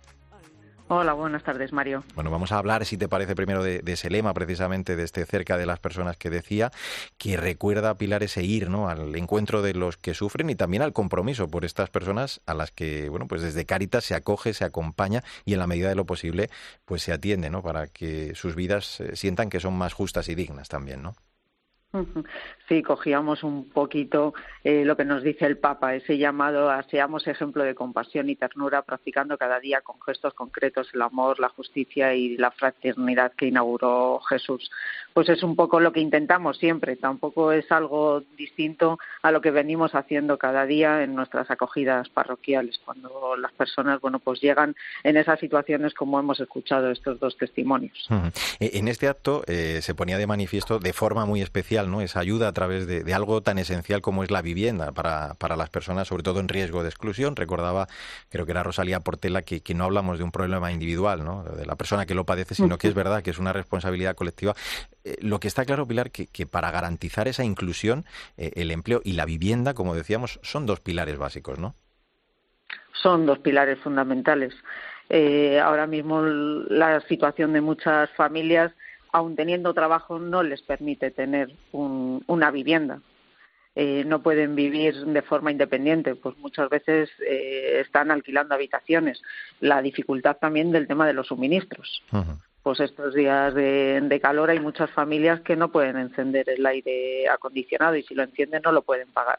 Hola, 0.90 1.12
buenas 1.12 1.42
tardes, 1.42 1.70
Mario. 1.70 2.02
Bueno, 2.14 2.30
vamos 2.30 2.50
a 2.50 2.56
hablar, 2.56 2.86
si 2.86 2.96
te 2.96 3.08
parece, 3.08 3.34
primero 3.34 3.62
de, 3.62 3.82
ese 3.84 4.08
lema, 4.08 4.32
precisamente, 4.32 4.96
de 4.96 5.04
este 5.04 5.26
cerca 5.26 5.58
de 5.58 5.66
las 5.66 5.78
personas 5.80 6.16
que 6.16 6.30
decía, 6.30 6.72
que 7.18 7.36
recuerda 7.36 7.90
a 7.90 7.94
Pilar 7.96 8.22
ese 8.22 8.42
ir, 8.42 8.70
¿no? 8.70 8.88
Al 8.88 9.14
encuentro 9.14 9.60
de 9.60 9.74
los 9.74 9.98
que 9.98 10.14
sufren 10.14 10.48
y 10.48 10.54
también 10.54 10.82
al 10.82 10.94
compromiso 10.94 11.48
por 11.48 11.66
estas 11.66 11.90
personas 11.90 12.40
a 12.46 12.54
las 12.54 12.70
que, 12.70 13.10
bueno, 13.10 13.26
pues 13.28 13.42
desde 13.42 13.66
Cáritas 13.66 14.06
se 14.06 14.14
acoge, 14.14 14.54
se 14.54 14.64
acompaña 14.64 15.22
y 15.44 15.52
en 15.52 15.58
la 15.58 15.66
medida 15.66 15.90
de 15.90 15.94
lo 15.94 16.06
posible, 16.06 16.48
pues 16.86 17.02
se 17.02 17.12
atiende, 17.12 17.50
¿no? 17.50 17.62
Para 17.62 17.88
que 17.88 18.34
sus 18.34 18.54
vidas 18.54 19.00
eh, 19.00 19.14
sientan 19.14 19.50
que 19.50 19.60
son 19.60 19.74
más 19.74 19.92
justas 19.92 20.30
y 20.30 20.34
dignas 20.34 20.68
también, 20.68 21.02
¿no? 21.02 21.14
Sí, 22.68 22.82
cogíamos 22.82 23.44
un 23.44 23.70
poquito 23.70 24.34
eh, 24.62 24.84
lo 24.84 24.94
que 24.94 25.06
nos 25.06 25.22
dice 25.22 25.46
el 25.46 25.56
Papa, 25.56 25.94
ese 25.94 26.18
llamado 26.18 26.70
a 26.70 26.82
seamos 26.82 27.26
ejemplo 27.26 27.64
de 27.64 27.74
compasión 27.74 28.28
y 28.28 28.36
ternura, 28.36 28.82
practicando 28.82 29.38
cada 29.38 29.58
día 29.58 29.80
con 29.80 29.98
gestos 30.02 30.34
concretos 30.34 30.88
el 30.92 31.00
amor, 31.00 31.40
la 31.40 31.48
justicia 31.48 32.14
y 32.14 32.36
la 32.36 32.50
fraternidad 32.50 33.32
que 33.32 33.46
inauguró 33.46 34.20
Jesús. 34.28 34.70
Pues 35.14 35.30
es 35.30 35.42
un 35.42 35.56
poco 35.56 35.80
lo 35.80 35.92
que 35.92 36.00
intentamos 36.00 36.58
siempre, 36.58 36.96
tampoco 36.96 37.52
es 37.52 37.72
algo 37.72 38.22
distinto 38.36 38.98
a 39.22 39.32
lo 39.32 39.40
que 39.40 39.50
venimos 39.50 39.94
haciendo 39.94 40.36
cada 40.36 40.66
día 40.66 41.02
en 41.02 41.14
nuestras 41.14 41.50
acogidas 41.50 42.10
parroquiales, 42.10 42.78
cuando 42.84 43.34
las 43.36 43.52
personas, 43.52 43.98
bueno, 44.02 44.18
pues 44.18 44.42
llegan 44.42 44.76
en 45.04 45.16
esas 45.16 45.40
situaciones 45.40 45.94
como 45.94 46.20
hemos 46.20 46.38
escuchado 46.38 46.90
estos 46.90 47.18
dos 47.18 47.36
testimonios. 47.38 48.06
E, 48.60 48.78
en 48.78 48.88
este 48.88 49.08
acto 49.08 49.42
eh, 49.46 49.80
se 49.80 49.94
ponía 49.94 50.18
de 50.18 50.26
manifiesto 50.26 50.78
de 50.78 50.92
forma 50.92 51.24
muy 51.24 51.40
especial, 51.40 51.77
¿no? 51.86 52.00
Esa 52.00 52.20
ayuda 52.20 52.48
a 52.48 52.52
través 52.52 52.86
de, 52.86 53.14
algo 53.14 53.42
tan 53.42 53.58
esencial 53.58 54.00
como 54.00 54.24
es 54.24 54.30
la 54.30 54.42
vivienda 54.42 54.92
para, 54.92 55.34
para, 55.34 55.56
las 55.56 55.70
personas, 55.70 56.08
sobre 56.08 56.22
todo 56.22 56.40
en 56.40 56.48
riesgo 56.48 56.82
de 56.82 56.88
exclusión. 56.88 57.36
Recordaba, 57.36 57.86
creo 58.28 58.44
que 58.44 58.52
era 58.52 58.62
Rosalía 58.62 59.00
Portela, 59.00 59.42
que, 59.42 59.60
que 59.60 59.74
no 59.74 59.84
hablamos 59.84 60.18
de 60.18 60.24
un 60.24 60.32
problema 60.32 60.72
individual, 60.72 61.24
¿no? 61.24 61.44
de 61.44 61.66
la 61.66 61.76
persona 61.76 62.06
que 62.06 62.14
lo 62.14 62.24
padece, 62.24 62.54
sino 62.54 62.78
que 62.78 62.88
es 62.88 62.94
verdad 62.94 63.22
que 63.22 63.30
es 63.30 63.38
una 63.38 63.52
responsabilidad 63.52 64.14
colectiva. 64.16 64.54
Eh, 65.04 65.16
lo 65.20 65.40
que 65.40 65.48
está 65.48 65.64
claro, 65.64 65.86
Pilar, 65.86 66.10
que, 66.10 66.26
que 66.26 66.46
para 66.46 66.70
garantizar 66.70 67.28
esa 67.28 67.44
inclusión, 67.44 68.04
eh, 68.36 68.52
el 68.56 68.70
empleo 68.70 69.00
y 69.04 69.12
la 69.12 69.24
vivienda, 69.24 69.74
como 69.74 69.94
decíamos, 69.94 70.40
son 70.42 70.66
dos 70.66 70.80
pilares 70.80 71.18
básicos, 71.18 71.58
¿no? 71.58 71.74
Son 72.92 73.26
dos 73.26 73.38
pilares 73.38 73.78
fundamentales. 73.80 74.54
Eh, 75.10 75.58
ahora 75.58 75.86
mismo 75.86 76.20
la 76.22 77.00
situación 77.08 77.52
de 77.52 77.60
muchas 77.60 78.10
familias 78.10 78.72
aun 79.12 79.36
teniendo 79.36 79.74
trabajo, 79.74 80.18
no 80.18 80.42
les 80.42 80.62
permite 80.62 81.10
tener 81.10 81.52
una 81.72 82.50
vivienda. 82.50 83.00
Eh, 83.80 84.02
no 84.04 84.22
pueden 84.22 84.56
vivir 84.56 84.96
de 85.06 85.22
forma 85.22 85.52
independiente, 85.52 86.16
pues 86.16 86.36
muchas 86.38 86.68
veces 86.68 87.10
eh, 87.24 87.80
están 87.80 88.10
alquilando 88.10 88.54
habitaciones. 88.54 89.22
La 89.60 89.80
dificultad 89.82 90.36
también 90.38 90.72
del 90.72 90.88
tema 90.88 91.06
de 91.06 91.12
los 91.12 91.28
suministros. 91.28 92.02
Pues 92.64 92.80
estos 92.80 93.14
días 93.14 93.54
de, 93.54 94.18
calor 94.20 94.50
hay 94.50 94.58
muchas 94.58 94.90
familias 94.90 95.42
que 95.42 95.54
no 95.54 95.70
pueden 95.70 95.96
encender 95.96 96.50
el 96.50 96.66
aire 96.66 97.28
acondicionado 97.28 97.94
y 97.94 98.02
si 98.02 98.16
lo 98.16 98.24
encienden 98.24 98.62
no 98.64 98.72
lo 98.72 98.82
pueden 98.82 99.08
pagar. 99.12 99.38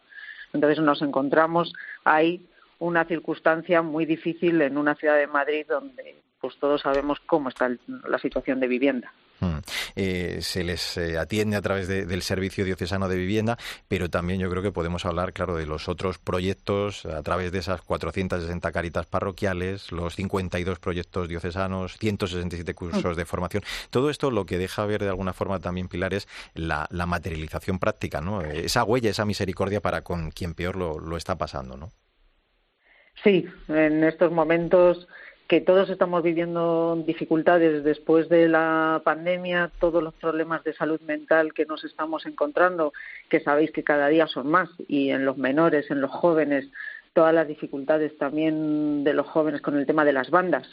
Entonces 0.53 0.79
nos 0.79 1.01
encontramos 1.01 1.73
ahí 2.05 2.47
una 2.79 3.03
circunstancia 3.03 3.81
muy 3.81 4.05
difícil 4.05 4.61
en 4.61 4.77
una 4.77 4.95
ciudad 4.95 5.17
de 5.17 5.27
Madrid 5.27 5.65
donde 5.67 6.15
pues 6.39 6.55
todos 6.59 6.81
sabemos 6.81 7.19
cómo 7.25 7.49
está 7.49 7.69
la 8.07 8.19
situación 8.19 8.61
de 8.61 8.67
vivienda. 8.67 9.11
Hmm. 9.39 9.59
Eh, 9.95 10.39
se 10.41 10.63
les 10.63 10.97
eh, 10.97 11.17
atiende 11.17 11.55
a 11.55 11.61
través 11.61 11.87
del 11.87 12.21
Servicio 12.21 12.65
Diocesano 12.65 13.07
de 13.07 13.17
Vivienda, 13.17 13.57
pero 13.87 14.09
también 14.09 14.39
yo 14.39 14.49
creo 14.49 14.61
que 14.61 14.71
podemos 14.71 15.05
hablar, 15.05 15.33
claro, 15.33 15.55
de 15.55 15.65
los 15.65 15.87
otros 15.87 16.17
proyectos 16.17 17.05
a 17.05 17.23
través 17.23 17.51
de 17.51 17.59
esas 17.59 17.81
460 17.81 18.71
caritas 18.71 19.05
parroquiales, 19.05 19.91
los 19.91 20.15
52 20.15 20.79
proyectos 20.79 21.27
diocesanos, 21.27 21.97
167 21.97 22.73
cursos 22.73 23.15
de 23.15 23.25
formación. 23.25 23.63
Todo 23.89 24.09
esto 24.09 24.31
lo 24.31 24.45
que 24.45 24.57
deja 24.57 24.85
ver 24.85 25.03
de 25.03 25.09
alguna 25.09 25.33
forma 25.33 25.59
también, 25.59 25.87
Pilar, 25.87 26.13
es 26.13 26.27
la, 26.53 26.87
materialización 27.09 27.79
práctica, 27.79 28.21
¿no? 28.21 28.41
Esa 28.41 28.83
huella, 28.83 29.09
esa 29.09 29.25
misericordia 29.25 29.81
para 29.81 30.03
con 30.03 30.29
quien 30.29 30.53
peor 30.53 30.75
lo, 30.75 30.99
lo 30.99 31.17
está 31.17 31.37
pasando, 31.37 31.75
¿no? 31.75 31.91
Sí, 33.23 33.45
en 33.67 34.03
estos 34.03 34.31
momentos 34.31 35.07
que 35.49 35.61
todos 35.61 35.89
estamos 35.89 36.21
viviendo 36.21 36.95
dificultades 37.07 37.83
después 37.83 38.29
de 38.29 38.47
la 38.47 39.01
pandemia, 39.03 39.71
todos 39.79 40.03
los 40.03 40.13
problemas 40.13 40.63
de 40.63 40.75
salud 40.75 41.01
mental 41.01 41.55
que 41.55 41.65
nos 41.65 41.83
estamos 41.83 42.27
encontrando, 42.27 42.93
que 43.29 43.39
sabéis 43.39 43.71
que 43.71 43.83
cada 43.83 44.09
día 44.09 44.27
son 44.27 44.47
más, 44.47 44.69
y 44.87 45.09
en 45.09 45.25
los 45.25 45.37
menores, 45.37 45.89
en 45.89 46.01
los 46.01 46.11
jóvenes, 46.11 46.69
todas 47.13 47.33
las 47.33 47.47
dificultades 47.47 48.15
también 48.19 49.03
de 49.03 49.15
los 49.15 49.25
jóvenes 49.25 49.61
con 49.61 49.75
el 49.75 49.87
tema 49.87 50.05
de 50.05 50.13
las 50.13 50.29
bandas, 50.29 50.67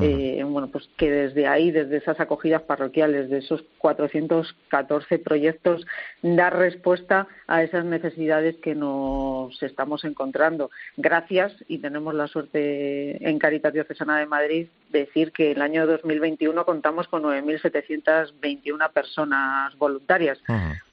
eh, 0.00 0.44
bueno, 0.44 0.68
pues 0.68 0.88
que 0.96 1.10
desde 1.10 1.46
ahí, 1.46 1.70
desde 1.70 1.96
esas 1.96 2.20
acogidas 2.20 2.62
parroquiales, 2.62 3.30
de 3.30 3.38
esos 3.38 3.64
414 3.78 5.18
proyectos, 5.18 5.86
dar 6.22 6.56
respuesta 6.56 7.26
a 7.46 7.62
esas 7.62 7.84
necesidades 7.84 8.56
que 8.56 8.74
nos 8.74 9.62
estamos 9.62 10.04
encontrando. 10.04 10.70
Gracias, 10.96 11.52
y 11.68 11.78
tenemos 11.78 12.14
la 12.14 12.28
suerte 12.28 13.28
en 13.28 13.38
Caritas 13.38 13.72
Diocesana 13.72 14.18
de 14.18 14.26
Madrid 14.26 14.68
decir 14.90 15.32
que 15.32 15.52
el 15.52 15.62
año 15.62 15.86
2021 15.86 16.64
contamos 16.64 17.08
con 17.08 17.22
9.721 17.22 18.90
personas 18.92 19.76
voluntarias, 19.76 20.38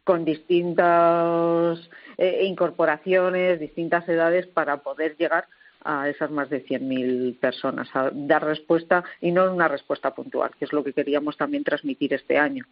con 0.04 0.26
distintas 0.26 1.80
eh, 2.18 2.42
incorporaciones, 2.44 3.60
distintas 3.60 4.08
edades 4.08 4.48
para 4.48 4.78
poder 4.78 5.16
llegar 5.18 5.48
a 5.86 6.10
esas 6.10 6.32
más 6.32 6.50
de 6.50 6.66
100.000 6.66 7.40
personas, 7.40 7.88
a 7.94 8.10
dar 8.12 8.44
respuesta 8.44 9.04
y 9.22 9.32
no 9.32 9.52
una 9.52 9.68
respuesta 9.68 10.14
puntual, 10.14 10.52
que 10.58 10.66
es 10.66 10.74
lo 10.74 10.84
que 10.84 10.94
queríamos 10.94 11.38
también 11.38 11.64
transmitir 11.64 12.14
este 12.14 12.38
año. 12.38 12.66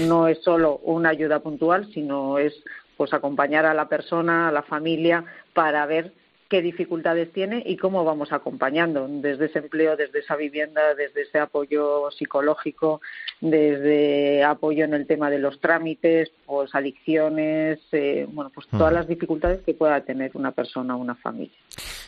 No 0.00 0.28
es 0.28 0.42
solo 0.42 0.78
una 0.84 1.10
ayuda 1.10 1.40
puntual, 1.40 1.90
sino 1.92 2.38
es 2.38 2.54
pues 2.96 3.12
acompañar 3.12 3.66
a 3.66 3.74
la 3.74 3.88
persona, 3.88 4.48
a 4.48 4.52
la 4.52 4.62
familia, 4.62 5.24
para 5.52 5.84
ver 5.84 6.12
qué 6.54 6.62
dificultades 6.62 7.32
tiene 7.32 7.64
y 7.66 7.76
cómo 7.76 8.04
vamos 8.04 8.30
acompañando 8.30 9.08
desde 9.08 9.46
ese 9.46 9.58
empleo, 9.58 9.96
desde 9.96 10.20
esa 10.20 10.36
vivienda, 10.36 10.94
desde 10.94 11.22
ese 11.22 11.40
apoyo 11.40 12.12
psicológico, 12.12 13.00
desde 13.40 14.44
apoyo 14.44 14.84
en 14.84 14.94
el 14.94 15.04
tema 15.04 15.30
de 15.30 15.40
los 15.40 15.60
trámites, 15.60 16.30
pues 16.46 16.72
adicciones, 16.72 17.80
eh, 17.90 18.28
bueno, 18.30 18.52
pues 18.54 18.68
todas 18.68 18.92
las 18.92 19.08
dificultades 19.08 19.62
que 19.62 19.74
pueda 19.74 20.00
tener 20.02 20.30
una 20.34 20.52
persona 20.52 20.94
o 20.94 21.00
una 21.00 21.16
familia. 21.16 21.58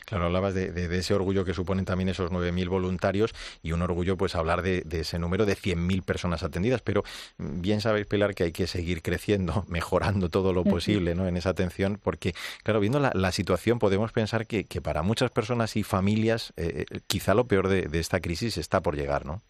Claro, 0.07 0.26
hablabas 0.26 0.55
de, 0.55 0.97
ese 0.97 1.15
orgullo 1.15 1.45
que 1.45 1.53
suponen 1.53 1.85
también 1.85 2.09
esos 2.09 2.31
9.000 2.31 2.69
voluntarios 2.69 3.35
y 3.61 3.73
un 3.73 3.83
orgullo 3.83 4.17
pues 4.17 4.37
hablar 4.37 4.62
de, 4.62 4.85
ese 4.93 5.19
número 5.19 5.47
de 5.47 5.57
100.000 5.57 6.05
personas 6.05 6.45
atendidas, 6.45 6.81
pero 6.81 7.03
bien 7.38 7.81
sabéis, 7.81 8.07
Pilar, 8.07 8.37
que 8.37 8.45
hay 8.45 8.53
que 8.53 8.69
seguir 8.69 9.03
creciendo, 9.03 9.65
mejorando 9.69 10.29
todo 10.29 10.53
lo 10.53 10.62
posible 10.76 11.17
¿no? 11.17 11.26
en 11.26 11.37
esa 11.37 11.50
atención, 11.50 11.99
porque, 12.00 12.35
claro, 12.62 12.79
viendo 12.79 13.00
la, 13.00 13.33
situación 13.33 13.81
podemos 13.81 14.12
pensar 14.12 14.36
que, 14.45 14.64
para 14.83 15.02
muchas 15.02 15.31
personas 15.31 15.76
y 15.76 15.83
familias 15.83 16.52
eh, 16.57 16.85
eh, 16.90 17.00
quizá 17.07 17.35
lo 17.35 17.47
peor 17.47 17.69
de, 17.69 17.83
de 17.83 17.99
esta 17.99 18.21
crisis 18.21 18.59
está 18.59 18.83
por 18.83 18.97
llegar, 18.97 19.25
¿no? 19.25 19.40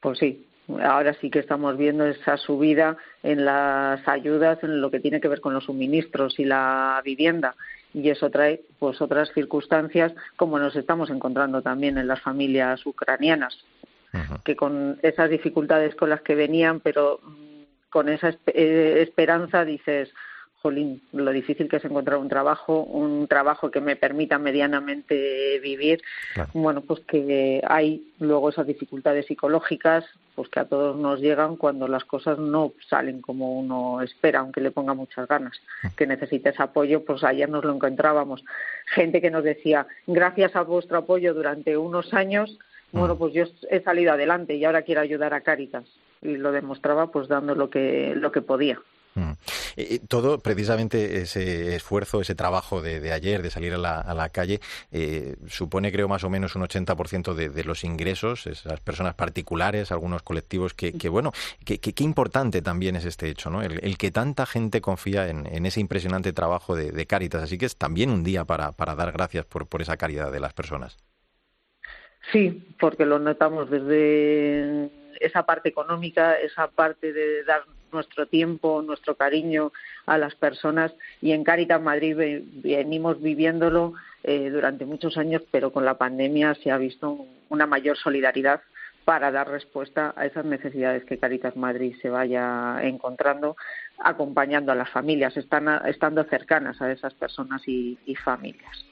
Pues 0.00 0.18
sí, 0.18 0.46
ahora 0.82 1.14
sí 1.14 1.30
que 1.30 1.40
estamos 1.40 1.76
viendo 1.76 2.06
esa 2.06 2.36
subida 2.36 2.96
en 3.22 3.44
las 3.44 4.06
ayudas 4.06 4.62
en 4.62 4.80
lo 4.80 4.90
que 4.90 5.00
tiene 5.00 5.20
que 5.20 5.28
ver 5.28 5.40
con 5.40 5.54
los 5.54 5.64
suministros 5.64 6.38
y 6.38 6.44
la 6.44 7.00
vivienda 7.04 7.56
y 7.92 8.08
eso 8.08 8.30
trae 8.30 8.62
pues 8.78 9.00
otras 9.00 9.32
circunstancias 9.32 10.12
como 10.36 10.58
nos 10.58 10.76
estamos 10.76 11.10
encontrando 11.10 11.62
también 11.62 11.98
en 11.98 12.06
las 12.06 12.20
familias 12.20 12.84
ucranianas 12.86 13.56
que 14.44 14.56
con 14.56 14.98
esas 15.02 15.30
dificultades 15.30 15.94
con 15.94 16.10
las 16.10 16.20
que 16.22 16.34
venían 16.34 16.80
pero 16.80 17.20
mm, 17.22 17.62
con 17.90 18.08
esa 18.08 18.34
eh, 18.46 18.98
esperanza 19.02 19.64
dices 19.64 20.10
jolín, 20.62 21.02
lo 21.12 21.30
difícil 21.30 21.68
que 21.68 21.76
es 21.76 21.84
encontrar 21.84 22.18
un 22.18 22.28
trabajo, 22.28 22.82
un 22.82 23.26
trabajo 23.28 23.70
que 23.70 23.80
me 23.80 23.96
permita 23.96 24.38
medianamente 24.38 25.58
vivir. 25.60 26.02
Bueno, 26.52 26.82
pues 26.82 27.00
que 27.00 27.62
hay 27.66 28.12
luego 28.18 28.50
esas 28.50 28.66
dificultades 28.66 29.26
psicológicas, 29.26 30.04
pues 30.34 30.48
que 30.48 30.60
a 30.60 30.66
todos 30.66 30.96
nos 30.96 31.20
llegan 31.20 31.56
cuando 31.56 31.88
las 31.88 32.04
cosas 32.04 32.38
no 32.38 32.72
salen 32.88 33.22
como 33.22 33.58
uno 33.58 34.02
espera, 34.02 34.40
aunque 34.40 34.60
le 34.60 34.70
ponga 34.70 34.94
muchas 34.94 35.26
ganas, 35.26 35.58
mm. 35.82 35.88
que 35.96 36.06
necesites 36.06 36.60
apoyo, 36.60 37.04
pues 37.04 37.24
ayer 37.24 37.48
nos 37.48 37.64
lo 37.64 37.74
encontrábamos. 37.74 38.44
Gente 38.86 39.20
que 39.20 39.30
nos 39.30 39.44
decía, 39.44 39.86
gracias 40.06 40.56
a 40.56 40.62
vuestro 40.62 40.98
apoyo 40.98 41.32
durante 41.32 41.76
unos 41.76 42.12
años, 42.12 42.58
bueno, 42.92 43.14
mm. 43.14 43.18
pues 43.18 43.32
yo 43.32 43.44
he 43.70 43.80
salido 43.80 44.12
adelante 44.12 44.54
y 44.54 44.64
ahora 44.64 44.82
quiero 44.82 45.00
ayudar 45.00 45.32
a 45.32 45.40
Cáritas. 45.40 45.84
Y 46.22 46.36
lo 46.36 46.52
demostraba 46.52 47.10
pues 47.10 47.28
dando 47.28 47.54
lo 47.54 47.70
que, 47.70 48.12
lo 48.14 48.30
que 48.30 48.42
podía. 48.42 48.78
Mm. 49.14 49.32
todo, 50.08 50.38
precisamente, 50.38 51.22
ese 51.22 51.74
esfuerzo, 51.74 52.20
ese 52.20 52.34
trabajo 52.34 52.80
de, 52.80 53.12
ayer, 53.12 53.42
de 53.42 53.50
salir 53.50 53.74
a 53.74 53.78
la, 53.78 54.28
calle, 54.30 54.60
eh, 54.92 55.36
supone, 55.48 55.90
creo, 55.90 56.08
más 56.08 56.24
o 56.24 56.30
menos 56.30 56.54
un 56.54 56.62
80% 56.62 57.34
de, 57.34 57.48
de 57.48 57.64
los 57.64 57.84
ingresos, 57.84 58.46
esas 58.46 58.80
personas 58.80 59.14
particulares, 59.14 59.90
algunos 59.90 60.22
colectivos, 60.22 60.74
que, 60.74 61.08
bueno, 61.08 61.32
que, 61.64 61.78
qué 61.78 62.04
importante 62.04 62.62
también 62.62 62.96
es 62.96 63.04
este 63.04 63.28
hecho, 63.28 63.50
¿no? 63.50 63.62
El, 63.62 63.98
que 63.98 64.10
tanta 64.10 64.46
gente 64.46 64.80
confía 64.80 65.28
en, 65.28 65.66
ese 65.66 65.80
impresionante 65.80 66.32
trabajo 66.32 66.76
de, 66.76 66.92
de, 66.92 67.06
Cáritas. 67.06 67.42
Así 67.42 67.58
que 67.58 67.66
es 67.66 67.76
también 67.76 68.10
un 68.10 68.22
día 68.22 68.44
para, 68.44 68.72
para 68.72 68.94
dar 68.94 69.12
gracias 69.12 69.44
por, 69.44 69.66
por 69.66 69.82
esa 69.82 69.96
caridad 69.96 70.30
de 70.30 70.40
las 70.40 70.52
personas. 70.52 70.96
Sí, 72.32 72.74
porque 72.78 73.04
lo 73.04 73.18
notamos 73.18 73.70
desde 73.70 74.90
esa 75.20 75.44
parte 75.44 75.68
económica, 75.68 76.34
esa 76.34 76.68
parte 76.68 77.12
de 77.12 77.44
dar 77.44 77.64
nuestro 77.92 78.26
tiempo, 78.26 78.82
nuestro 78.82 79.14
cariño 79.14 79.72
a 80.06 80.18
las 80.18 80.34
personas 80.34 80.92
y 81.20 81.32
en 81.32 81.44
Caritas 81.44 81.80
Madrid 81.80 82.16
venimos 82.62 83.20
viviéndolo 83.20 83.94
eh, 84.22 84.50
durante 84.50 84.84
muchos 84.84 85.16
años, 85.16 85.42
pero 85.50 85.72
con 85.72 85.84
la 85.84 85.96
pandemia 85.96 86.54
se 86.56 86.70
ha 86.70 86.76
visto 86.76 87.26
una 87.48 87.66
mayor 87.66 87.96
solidaridad 87.96 88.60
para 89.04 89.30
dar 89.30 89.48
respuesta 89.48 90.12
a 90.16 90.26
esas 90.26 90.44
necesidades 90.44 91.04
que 91.04 91.18
Caritas 91.18 91.56
Madrid 91.56 91.96
se 92.00 92.10
vaya 92.10 92.78
encontrando, 92.82 93.56
acompañando 93.98 94.72
a 94.72 94.74
las 94.74 94.90
familias, 94.90 95.36
están, 95.36 95.68
estando 95.86 96.22
cercanas 96.24 96.80
a 96.80 96.92
esas 96.92 97.14
personas 97.14 97.62
y, 97.66 97.98
familias. 98.22 98.84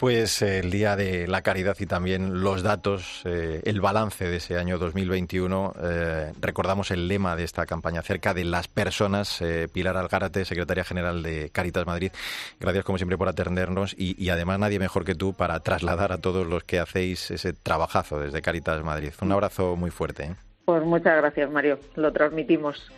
Pues 0.00 0.40
eh, 0.40 0.60
el 0.60 0.70
Día 0.70 0.96
de 0.96 1.28
la 1.28 1.42
Caridad 1.42 1.76
y 1.78 1.84
también 1.84 2.40
los 2.40 2.62
datos, 2.62 3.20
eh, 3.26 3.60
el 3.64 3.82
balance 3.82 4.24
de 4.24 4.38
ese 4.38 4.56
año 4.56 4.78
2021. 4.78 5.74
Eh, 5.78 6.32
recordamos 6.40 6.90
el 6.90 7.06
lema 7.06 7.36
de 7.36 7.44
esta 7.44 7.66
campaña 7.66 8.00
cerca 8.00 8.32
de 8.32 8.44
las 8.44 8.66
personas. 8.66 9.44
Pilar 9.74 9.98
Algárate, 9.98 10.46
secretaria 10.46 10.84
general 10.84 11.22
de 11.22 11.50
Caritas 11.50 11.86
Madrid. 11.86 12.12
Gracias 12.58 12.82
como 12.82 12.96
siempre 12.96 13.18
por 13.18 13.28
atendernos 13.28 13.92
y, 13.92 14.16
y, 14.16 14.30
además 14.30 14.58
nadie 14.58 14.78
mejor 14.78 15.04
que 15.04 15.14
tú 15.14 15.34
para 15.34 15.60
trasladar 15.60 16.12
a 16.12 16.18
todos 16.18 16.46
los 16.46 16.64
que 16.64 16.78
hacéis 16.78 17.30
ese 17.30 17.52
trabajazo 17.52 18.18
desde 18.18 18.40
Caritas 18.40 18.82
Madrid. 18.82 19.12
Un 19.20 19.32
abrazo 19.32 19.76
muy 19.76 19.90
fuerte. 19.90 20.34
Pues 20.70 20.84
muchas 20.84 21.16
gracias, 21.16 21.50
Mario. 21.50 21.80
Lo 21.96 22.12
transmitimos. 22.12 22.92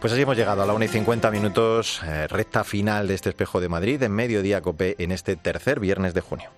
Pues 0.00 0.12
así 0.12 0.22
hemos 0.22 0.36
llegado 0.36 0.62
a 0.62 0.66
la 0.66 0.74
1 0.74 0.84
y 0.84 0.88
50 0.88 1.30
minutos, 1.30 2.02
eh, 2.04 2.26
recta 2.26 2.64
final 2.64 3.06
de 3.06 3.14
este 3.14 3.28
espejo 3.28 3.60
de 3.60 3.68
Madrid 3.68 4.02
en 4.02 4.10
mediodía 4.10 4.60
COPE 4.62 4.96
en 4.98 5.12
este 5.12 5.36
tercer 5.36 5.78
viernes 5.78 6.12
de 6.12 6.22
junio. 6.22 6.50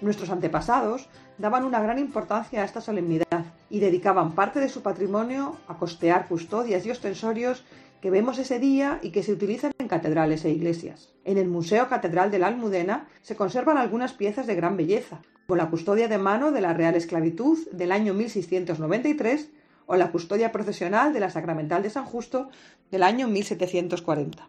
Nuestros 0.00 0.30
antepasados 0.30 1.10
daban 1.36 1.66
una 1.66 1.82
gran 1.82 1.98
importancia 1.98 2.62
a 2.62 2.64
esta 2.64 2.80
solemnidad 2.80 3.44
y 3.68 3.80
dedicaban 3.80 4.34
parte 4.34 4.60
de 4.60 4.70
su 4.70 4.82
patrimonio 4.82 5.58
a 5.68 5.76
costear 5.76 6.26
custodias 6.26 6.86
y 6.86 6.90
ostensorios 6.90 7.62
que 8.00 8.10
vemos 8.10 8.38
ese 8.38 8.58
día 8.58 8.98
y 9.02 9.10
que 9.10 9.22
se 9.22 9.32
utilizan 9.32 9.72
en 9.78 9.88
catedrales 9.88 10.46
e 10.46 10.50
iglesias. 10.50 11.10
En 11.26 11.36
el 11.36 11.48
Museo 11.48 11.90
Catedral 11.90 12.30
de 12.30 12.38
la 12.38 12.46
Almudena 12.46 13.08
se 13.20 13.36
conservan 13.36 13.76
algunas 13.76 14.14
piezas 14.14 14.46
de 14.46 14.54
gran 14.54 14.78
belleza, 14.78 15.20
como 15.46 15.56
la 15.56 15.68
custodia 15.68 16.08
de 16.08 16.16
mano 16.16 16.50
de 16.50 16.62
la 16.62 16.72
Real 16.72 16.94
Esclavitud 16.94 17.58
del 17.72 17.92
año 17.92 18.14
1693 18.14 19.50
o 19.86 19.96
la 19.96 20.10
custodia 20.10 20.52
procesional 20.52 21.12
de 21.12 21.20
la 21.20 21.30
Sacramental 21.30 21.82
de 21.82 21.90
San 21.90 22.04
Justo 22.04 22.50
del 22.90 23.02
año 23.02 23.26
1740. 23.26 24.48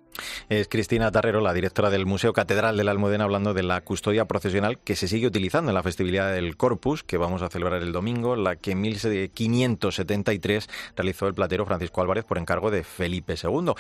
Es 0.50 0.68
Cristina 0.68 1.12
Tarrero, 1.12 1.42
la 1.42 1.54
directora 1.54 1.90
del 1.90 2.06
Museo 2.06 2.34
Catedral 2.34 2.78
de 2.78 2.84
la 2.84 2.92
Almudena, 2.92 3.24
hablando 3.24 3.54
de 3.54 3.64
la 3.64 3.82
custodia 3.82 4.26
procesional 4.26 4.78
que 4.78 4.96
se 4.96 5.08
sigue 5.08 5.26
utilizando 5.26 5.72
en 5.72 5.76
la 5.76 5.82
festividad 5.82 6.34
del 6.34 6.56
Corpus, 6.58 7.04
que 7.04 7.18
vamos 7.18 7.42
a 7.42 7.50
celebrar 7.50 7.82
el 7.82 7.94
domingo, 7.94 8.36
la 8.36 8.58
que 8.58 8.72
en 8.72 8.82
1573 8.82 10.70
realizó 10.96 11.28
el 11.28 11.34
platero 11.34 11.66
Francisco 11.66 12.02
Álvarez 12.02 12.26
por 12.26 12.38
encargo 12.38 12.70
de 12.70 12.84
Felipe 12.84 13.36
II. 13.42 13.72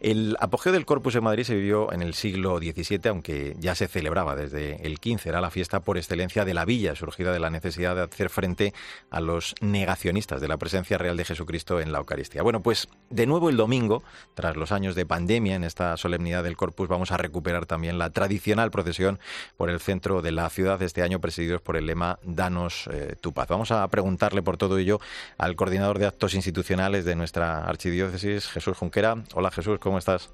El 0.00 0.36
apogeo 0.38 0.72
del 0.72 0.86
Corpus 0.86 1.16
en 1.16 1.24
Madrid 1.24 1.44
se 1.44 1.54
vivió 1.54 1.92
en 1.92 2.02
el 2.02 2.14
siglo 2.14 2.58
XVII, 2.58 3.08
aunque 3.08 3.56
ya 3.58 3.74
se 3.74 3.88
celebraba 3.88 4.36
desde 4.36 4.86
el 4.86 4.98
XV. 4.98 5.26
Era 5.26 5.40
la 5.40 5.50
fiesta 5.50 5.80
por 5.80 5.96
excelencia 5.96 6.44
de 6.44 6.54
la 6.54 6.64
villa, 6.64 6.94
surgida 6.94 7.32
de 7.32 7.40
la 7.40 7.50
necesidad 7.50 7.96
de 7.96 8.02
hacer 8.02 8.28
frente 8.28 8.74
a 9.10 9.20
los 9.20 9.54
negacionistas 9.60 10.40
de 10.40 10.48
la 10.48 10.58
presencia 10.58 10.98
real 11.00 11.16
de 11.16 11.24
Jesucristo 11.24 11.80
en 11.80 11.90
la 11.90 11.98
Eucaristía. 11.98 12.42
Bueno, 12.42 12.62
pues 12.62 12.88
de 13.08 13.26
nuevo 13.26 13.50
el 13.50 13.56
domingo, 13.56 14.04
tras 14.34 14.56
los 14.56 14.70
años 14.70 14.94
de 14.94 15.06
pandemia 15.06 15.56
en 15.56 15.64
esta 15.64 15.96
solemnidad 15.96 16.44
del 16.44 16.56
Corpus, 16.56 16.88
vamos 16.88 17.10
a 17.10 17.16
recuperar 17.16 17.66
también 17.66 17.98
la 17.98 18.10
tradicional 18.10 18.70
procesión 18.70 19.18
por 19.56 19.70
el 19.70 19.80
centro 19.80 20.22
de 20.22 20.32
la 20.32 20.48
ciudad, 20.50 20.80
este 20.82 21.02
año 21.02 21.20
presididos 21.20 21.60
por 21.60 21.76
el 21.76 21.86
lema 21.86 22.18
Danos 22.22 22.88
eh, 22.92 23.16
tu 23.20 23.32
paz. 23.32 23.48
Vamos 23.48 23.70
a 23.72 23.86
preguntarle 23.88 24.42
por 24.42 24.56
todo 24.56 24.78
ello 24.78 25.00
al 25.38 25.56
coordinador 25.56 25.98
de 25.98 26.06
actos 26.06 26.34
institucionales 26.34 27.04
de 27.04 27.16
nuestra 27.16 27.64
archidiócesis, 27.64 28.48
Jesús 28.48 28.76
Junquera. 28.76 29.24
Hola 29.34 29.50
Jesús, 29.50 29.78
¿cómo 29.80 29.98
estás? 29.98 30.30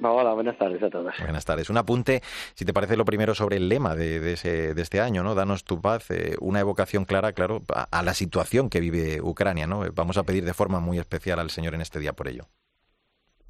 Hola, 0.00 0.32
buenas 0.32 0.56
tardes 0.56 0.82
a 0.82 0.90
todos. 0.90 1.12
Buenas 1.20 1.44
tardes. 1.44 1.70
Un 1.70 1.76
apunte, 1.76 2.20
si 2.54 2.64
te 2.64 2.72
parece, 2.72 2.96
lo 2.96 3.04
primero 3.04 3.34
sobre 3.34 3.56
el 3.56 3.68
lema 3.68 3.96
de, 3.96 4.32
este 4.32 5.00
año, 5.00 5.24
¿no? 5.24 5.34
Danos 5.34 5.64
tu 5.64 5.80
paz, 5.80 6.10
eh, 6.10 6.36
una 6.40 6.60
evocación 6.60 7.04
clara, 7.04 7.32
claro, 7.32 7.62
a, 7.68 8.02
la 8.02 8.14
situación 8.14 8.70
que 8.70 8.80
vive 8.80 9.20
Ucrania, 9.20 9.66
¿no? 9.66 9.82
Vamos 9.94 10.16
a 10.16 10.22
pedir 10.22 10.44
de 10.44 10.54
forma 10.54 10.78
muy 10.78 10.98
especial 10.98 11.40
al 11.40 11.50
Señor 11.50 11.74
en 11.74 11.80
este 11.80 11.98
día 11.98 12.12
por 12.12 12.28
ello. 12.28 12.44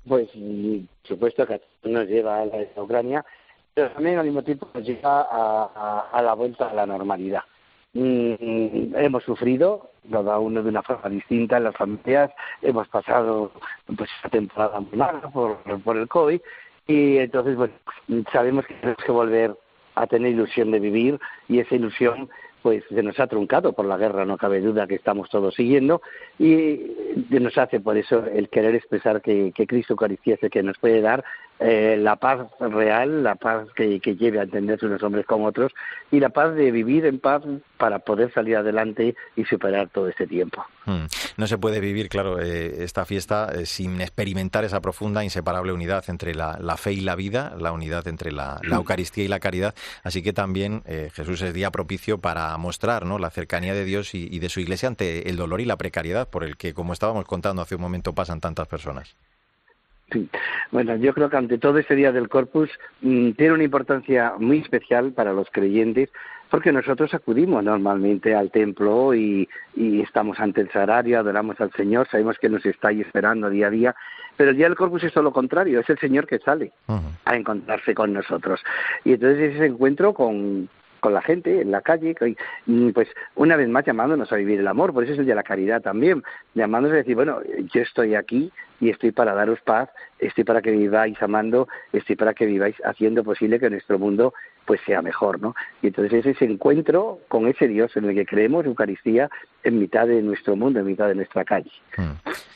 Pues, 0.06 0.28
supuesto 1.04 1.46
que 1.46 1.60
nos 1.84 2.06
lleva 2.06 2.40
a 2.40 2.46
la 2.46 2.82
Ucrania, 2.82 3.24
pero 3.74 3.90
también 3.90 4.18
al 4.18 4.24
mismo 4.24 4.42
tiempo 4.42 4.68
nos 4.72 4.86
lleva 4.86 5.26
a 6.10 6.22
la 6.22 6.32
vuelta 6.32 6.70
a 6.70 6.74
la 6.74 6.86
normalidad. 6.86 7.42
Mm, 8.00 8.94
hemos 8.94 9.24
sufrido, 9.24 9.90
cada 10.08 10.38
uno 10.38 10.62
de 10.62 10.68
una 10.68 10.84
forma 10.84 11.08
distinta 11.08 11.56
en 11.56 11.64
las 11.64 11.76
familias, 11.76 12.30
hemos 12.62 12.86
pasado 12.86 13.50
pues 13.96 14.08
esta 14.18 14.28
temporada 14.28 14.78
muy 14.78 14.96
mala 14.96 15.22
por, 15.22 15.58
el 15.96 16.06
COVID 16.06 16.40
y 16.86 17.16
entonces 17.16 17.56
bueno, 17.56 17.74
sabemos 18.30 18.66
que 18.66 18.74
tenemos 18.74 19.02
que 19.04 19.10
volver 19.10 19.56
a 19.96 20.06
tener 20.06 20.30
ilusión 20.30 20.70
de 20.70 20.78
vivir 20.78 21.18
y 21.48 21.58
esa 21.58 21.74
ilusión 21.74 22.30
pues 22.62 22.84
se 22.88 23.02
nos 23.02 23.18
ha 23.18 23.26
truncado 23.26 23.72
por 23.72 23.84
la 23.84 23.96
guerra, 23.96 24.24
no 24.24 24.36
cabe 24.36 24.60
duda 24.60 24.86
que 24.86 24.94
estamos 24.94 25.28
todos 25.28 25.54
siguiendo, 25.54 26.00
y 26.38 26.80
nos 27.30 27.58
hace 27.58 27.80
por 27.80 27.96
eso 27.96 28.24
el 28.26 28.48
querer 28.48 28.76
expresar 28.76 29.22
que, 29.22 29.52
que 29.54 29.66
Cristo 29.66 29.94
Eucaristía 29.94 30.34
es 30.34 30.42
el 30.44 30.50
que 30.50 30.62
nos 30.62 30.78
puede 30.78 31.00
dar 31.00 31.24
eh, 31.60 31.96
la 31.98 32.16
paz 32.16 32.46
real, 32.60 33.22
la 33.22 33.34
paz 33.34 33.66
que, 33.74 33.98
que 34.00 34.16
lleve 34.16 34.38
a 34.38 34.44
entenderse 34.44 34.86
unos 34.86 35.02
hombres 35.02 35.26
con 35.26 35.44
otros, 35.44 35.72
y 36.10 36.20
la 36.20 36.28
paz 36.28 36.54
de 36.54 36.70
vivir 36.70 37.04
en 37.04 37.18
paz 37.18 37.42
para 37.76 37.98
poder 37.98 38.32
salir 38.32 38.56
adelante 38.56 39.16
y 39.36 39.44
superar 39.44 39.88
todo 39.88 40.08
este 40.08 40.26
tiempo. 40.26 40.64
Hmm. 40.84 41.06
No 41.36 41.46
se 41.46 41.58
puede 41.58 41.80
vivir, 41.80 42.08
claro, 42.08 42.40
eh, 42.40 42.84
esta 42.84 43.04
fiesta 43.04 43.50
eh, 43.54 43.66
sin 43.66 44.00
experimentar 44.00 44.64
esa 44.64 44.80
profunda, 44.80 45.24
inseparable 45.24 45.72
unidad 45.72 46.04
entre 46.08 46.34
la, 46.34 46.56
fe 46.76 46.92
y 46.92 47.00
la 47.00 47.16
vida, 47.16 47.54
la 47.58 47.72
unidad 47.72 48.06
entre 48.08 48.32
la, 48.32 48.60
Eucaristía 48.62 49.24
y 49.24 49.28
la 49.28 49.40
caridad. 49.40 49.74
Así 50.02 50.22
que 50.22 50.32
también 50.32 50.82
Jesús 51.12 51.42
es 51.42 51.52
día 51.52 51.70
propicio 51.70 52.18
para 52.18 52.56
mostrar 52.56 53.04
¿no? 53.04 53.18
la 53.18 53.30
cercanía 53.30 53.74
de 53.74 53.84
Dios 53.84 54.14
y, 54.14 54.38
de 54.38 54.48
su 54.48 54.60
Iglesia 54.60 54.88
ante 54.88 55.28
el 55.28 55.36
dolor 55.36 55.60
y 55.60 55.64
la 55.64 55.76
precariedad 55.76 56.28
por 56.28 56.44
el 56.44 56.56
que, 56.56 56.74
como 56.74 56.92
estábamos 56.92 57.24
contando 57.24 57.62
hace 57.62 57.74
un 57.74 57.82
momento, 57.82 58.14
pasan 58.14 58.40
tantas 58.40 58.68
personas. 58.68 59.16
Sí. 60.10 60.28
Bueno, 60.70 60.96
yo 60.96 61.12
creo 61.12 61.28
que 61.28 61.36
ante 61.36 61.58
todo 61.58 61.78
este 61.78 61.94
día 61.94 62.12
del 62.12 62.28
Corpus 62.28 62.70
mm, 63.02 63.32
tiene 63.32 63.54
una 63.54 63.64
importancia 63.64 64.34
muy 64.38 64.58
especial 64.58 65.12
para 65.12 65.32
los 65.32 65.48
creyentes 65.50 66.10
porque 66.50 66.72
nosotros 66.72 67.12
acudimos 67.14 67.62
normalmente 67.62 68.34
al 68.34 68.50
templo 68.50 69.14
y, 69.14 69.48
estamos 69.76 70.40
ante 70.40 70.62
el 70.62 70.70
sagrario, 70.70 71.18
adoramos 71.18 71.60
al 71.60 71.70
Señor, 71.72 72.08
sabemos 72.10 72.38
que 72.38 72.48
nos 72.48 72.64
está 72.64 72.88
ahí 72.88 73.00
esperando 73.00 73.50
día 73.50 73.66
a 73.66 73.70
día, 73.70 73.94
pero 74.36 74.50
el 74.50 74.56
día 74.56 74.66
del 74.66 74.76
Corpus 74.76 75.04
es 75.04 75.12
todo 75.12 75.24
lo 75.24 75.32
contrario, 75.32 75.80
es 75.80 75.90
el 75.90 75.98
Señor 75.98 76.26
que 76.26 76.38
sale 76.38 76.72
a 77.24 77.36
encontrarse 77.36 77.94
con 77.94 78.12
nosotros. 78.12 78.60
Y 79.04 79.12
entonces 79.12 79.54
ese 79.54 79.66
encuentro 79.66 80.14
con, 80.14 80.68
con 81.00 81.14
la 81.14 81.22
gente 81.22 81.60
en 81.60 81.70
la 81.70 81.80
calle, 81.80 82.14
pues 82.94 83.08
una 83.36 83.56
vez 83.56 83.68
más 83.68 83.84
llamándonos 83.84 84.32
a 84.32 84.36
vivir 84.36 84.60
el 84.60 84.68
amor, 84.68 84.92
por 84.92 85.04
eso 85.04 85.12
es 85.12 85.18
el 85.18 85.26
de 85.26 85.34
la 85.34 85.42
caridad 85.42 85.80
también, 85.82 86.22
llamándonos 86.54 86.94
a 86.94 86.98
decir, 86.98 87.14
bueno, 87.14 87.40
yo 87.72 87.82
estoy 87.82 88.14
aquí 88.14 88.52
y 88.80 88.90
estoy 88.90 89.12
para 89.12 89.34
daros 89.34 89.60
paz, 89.60 89.88
estoy 90.18 90.44
para 90.44 90.62
que 90.62 90.70
viváis 90.70 91.20
amando, 91.22 91.68
estoy 91.92 92.16
para 92.16 92.34
que 92.34 92.46
viváis 92.46 92.76
haciendo 92.84 93.24
posible 93.24 93.58
que 93.58 93.70
nuestro 93.70 93.98
mundo 93.98 94.34
pues 94.68 94.82
sea 94.84 95.00
mejor, 95.00 95.40
¿no? 95.40 95.54
Y 95.80 95.86
entonces 95.86 96.26
es 96.26 96.36
ese 96.36 96.44
encuentro 96.44 97.20
con 97.28 97.48
ese 97.48 97.66
Dios 97.66 97.96
en 97.96 98.04
el 98.04 98.14
que 98.14 98.26
creemos, 98.26 98.66
Eucaristía, 98.66 99.30
en 99.64 99.78
mitad 99.78 100.06
de 100.06 100.20
nuestro 100.20 100.56
mundo, 100.56 100.78
en 100.78 100.86
mitad 100.86 101.08
de 101.08 101.14
nuestra 101.14 101.42
calle. 101.42 101.70
Hmm. 101.96 102.12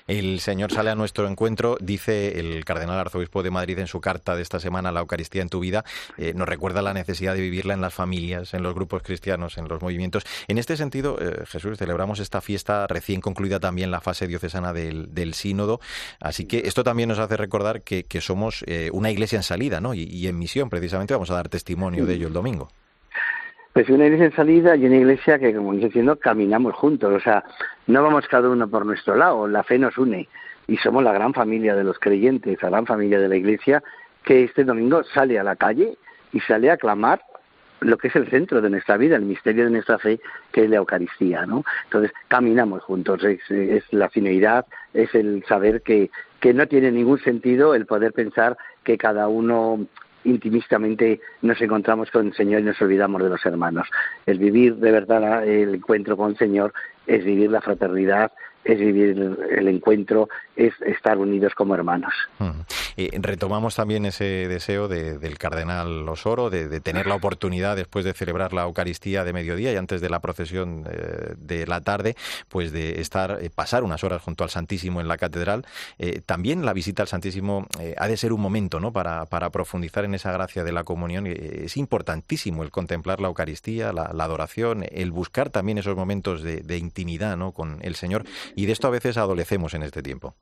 El 0.06 0.40
Señor 0.40 0.72
sale 0.72 0.90
a 0.90 0.94
nuestro 0.94 1.26
encuentro, 1.26 1.78
dice 1.80 2.38
el 2.38 2.64
cardenal 2.66 2.98
arzobispo 2.98 3.42
de 3.42 3.50
Madrid 3.50 3.78
en 3.78 3.86
su 3.86 4.00
carta 4.00 4.36
de 4.36 4.42
esta 4.42 4.60
semana, 4.60 4.92
La 4.92 5.00
Eucaristía 5.00 5.40
en 5.40 5.48
tu 5.48 5.60
vida, 5.60 5.84
eh, 6.18 6.34
nos 6.34 6.46
recuerda 6.46 6.82
la 6.82 6.92
necesidad 6.92 7.34
de 7.34 7.40
vivirla 7.40 7.72
en 7.72 7.80
las 7.80 7.94
familias, 7.94 8.52
en 8.52 8.62
los 8.62 8.74
grupos 8.74 9.02
cristianos, 9.02 9.56
en 9.56 9.68
los 9.68 9.80
movimientos. 9.80 10.24
En 10.48 10.58
este 10.58 10.76
sentido, 10.76 11.16
eh, 11.18 11.44
Jesús, 11.46 11.78
celebramos 11.78 12.20
esta 12.20 12.42
fiesta 12.42 12.86
recién 12.88 13.22
concluida 13.22 13.58
también 13.58 13.90
la 13.90 14.02
fase 14.02 14.26
diocesana 14.26 14.74
del, 14.74 15.14
del 15.14 15.32
sínodo, 15.32 15.80
así 16.20 16.44
que 16.44 16.62
esto 16.66 16.84
también 16.84 17.08
nos 17.08 17.18
hace 17.18 17.38
recordar 17.38 17.80
que, 17.82 18.04
somos 18.20 18.64
eh, 18.68 18.90
una 18.92 19.10
iglesia 19.10 19.36
en 19.36 19.42
salida 19.42 19.80
¿no? 19.80 19.94
y 19.94 20.26
en 20.28 20.38
misión, 20.38 20.70
precisamente 20.70 21.14
vamos 21.14 21.30
a 21.30 21.34
dar 21.34 21.48
testimonio 21.48 22.01
de 22.06 22.14
ello 22.14 22.28
el 22.28 22.32
domingo. 22.32 22.68
Pues 23.72 23.88
una 23.88 24.04
iglesia 24.04 24.26
en 24.26 24.36
salida 24.36 24.76
y 24.76 24.84
una 24.84 24.96
iglesia 24.96 25.38
que, 25.38 25.54
como 25.54 25.72
estoy 25.72 25.88
diciendo, 25.88 26.16
caminamos 26.16 26.74
juntos. 26.74 27.12
O 27.14 27.20
sea, 27.20 27.42
no 27.86 28.02
vamos 28.02 28.28
cada 28.28 28.50
uno 28.50 28.68
por 28.68 28.84
nuestro 28.84 29.16
lado, 29.16 29.48
la 29.48 29.62
fe 29.62 29.78
nos 29.78 29.96
une. 29.96 30.28
Y 30.68 30.76
somos 30.76 31.02
la 31.02 31.12
gran 31.12 31.32
familia 31.32 31.74
de 31.74 31.84
los 31.84 31.98
creyentes, 31.98 32.62
la 32.62 32.68
gran 32.68 32.86
familia 32.86 33.18
de 33.18 33.28
la 33.28 33.36
iglesia, 33.36 33.82
que 34.24 34.44
este 34.44 34.64
domingo 34.64 35.02
sale 35.04 35.38
a 35.38 35.42
la 35.42 35.56
calle 35.56 35.96
y 36.32 36.40
sale 36.40 36.70
a 36.70 36.76
clamar 36.76 37.22
lo 37.80 37.98
que 37.98 38.08
es 38.08 38.16
el 38.16 38.28
centro 38.30 38.60
de 38.60 38.70
nuestra 38.70 38.96
vida, 38.96 39.16
el 39.16 39.22
misterio 39.22 39.64
de 39.64 39.70
nuestra 39.70 39.98
fe, 39.98 40.20
que 40.52 40.64
es 40.64 40.70
la 40.70 40.76
Eucaristía, 40.76 41.46
¿no? 41.46 41.64
Entonces, 41.84 42.12
caminamos 42.28 42.82
juntos, 42.84 43.24
es, 43.24 43.40
es 43.50 43.84
la 43.90 44.08
finalidad, 44.08 44.66
es 44.94 45.14
el 45.14 45.44
saber 45.48 45.82
que, 45.82 46.10
que 46.40 46.54
no 46.54 46.66
tiene 46.66 46.92
ningún 46.92 47.18
sentido 47.20 47.74
el 47.74 47.86
poder 47.86 48.12
pensar 48.12 48.56
que 48.84 48.98
cada 48.98 49.28
uno 49.28 49.86
intimistamente 50.24 51.20
nos 51.42 51.60
encontramos 51.60 52.10
con 52.10 52.28
el 52.28 52.34
Señor 52.34 52.60
y 52.60 52.64
nos 52.64 52.80
olvidamos 52.80 53.22
de 53.22 53.28
los 53.28 53.44
hermanos. 53.44 53.88
El 54.26 54.38
vivir 54.38 54.76
de 54.76 54.90
verdad 54.90 55.46
el 55.46 55.74
encuentro 55.74 56.16
con 56.16 56.30
el 56.32 56.38
Señor 56.38 56.72
es 57.06 57.24
vivir 57.24 57.50
la 57.50 57.60
fraternidad, 57.60 58.32
es 58.64 58.78
vivir 58.78 59.36
el 59.50 59.68
encuentro, 59.68 60.28
es 60.56 60.72
estar 60.82 61.18
unidos 61.18 61.54
como 61.54 61.74
hermanos. 61.74 62.14
Eh, 62.96 63.10
retomamos 63.20 63.74
también 63.74 64.04
ese 64.06 64.48
deseo 64.48 64.88
del 64.88 65.38
cardenal 65.38 66.08
Osoro 66.08 66.50
de, 66.50 66.80
tener 66.80 67.06
la 67.06 67.14
oportunidad 67.14 67.76
después 67.76 68.04
de 68.04 68.12
celebrar 68.12 68.52
la 68.52 68.62
Eucaristía 68.62 69.24
de 69.24 69.32
mediodía 69.32 69.72
y 69.72 69.76
antes 69.76 70.00
de 70.00 70.10
la 70.10 70.20
procesión 70.20 70.84
eh, 70.90 71.34
de 71.36 71.66
la 71.66 71.80
tarde, 71.80 72.16
pues 72.48 72.72
de 72.72 73.00
estar, 73.00 73.38
eh, 73.40 73.50
pasar 73.50 73.84
unas 73.84 74.04
horas 74.04 74.22
junto 74.22 74.44
al 74.44 74.50
Santísimo 74.50 75.00
en 75.00 75.08
la 75.08 75.16
catedral. 75.16 75.64
también 76.26 76.64
la 76.64 76.72
visita 76.72 77.02
al 77.02 77.08
Santísimo 77.08 77.66
ha 77.96 78.08
de 78.08 78.16
ser 78.16 78.32
un 78.32 78.40
momento, 78.40 78.80
¿no? 78.80 78.92
Para, 78.92 79.26
para 79.26 79.50
profundizar 79.50 80.04
en 80.04 80.14
esa 80.14 80.32
gracia 80.32 80.64
de 80.64 80.72
la 80.72 80.84
comunión. 80.84 81.26
es 81.26 81.76
importantísimo 81.76 82.62
el 82.62 82.70
contemplar 82.70 83.20
la 83.20 83.28
Eucaristía, 83.28 83.92
la, 83.92 84.04
adoración, 84.04 84.84
el 84.90 85.10
buscar 85.10 85.50
también 85.50 85.78
esos 85.78 85.96
momentos 85.96 86.42
de, 86.42 86.62
de 86.62 86.78
intimidad, 86.78 87.36
¿no? 87.36 87.52
Con 87.52 87.78
el 87.82 87.94
Señor. 87.94 88.24
Y 88.54 88.66
de 88.66 88.72
esto 88.72 88.88
a 88.88 88.90
veces 88.90 89.16
adolecemos 89.16 89.74
en 89.74 89.82
este 89.82 90.02
tiempo. 90.02 90.34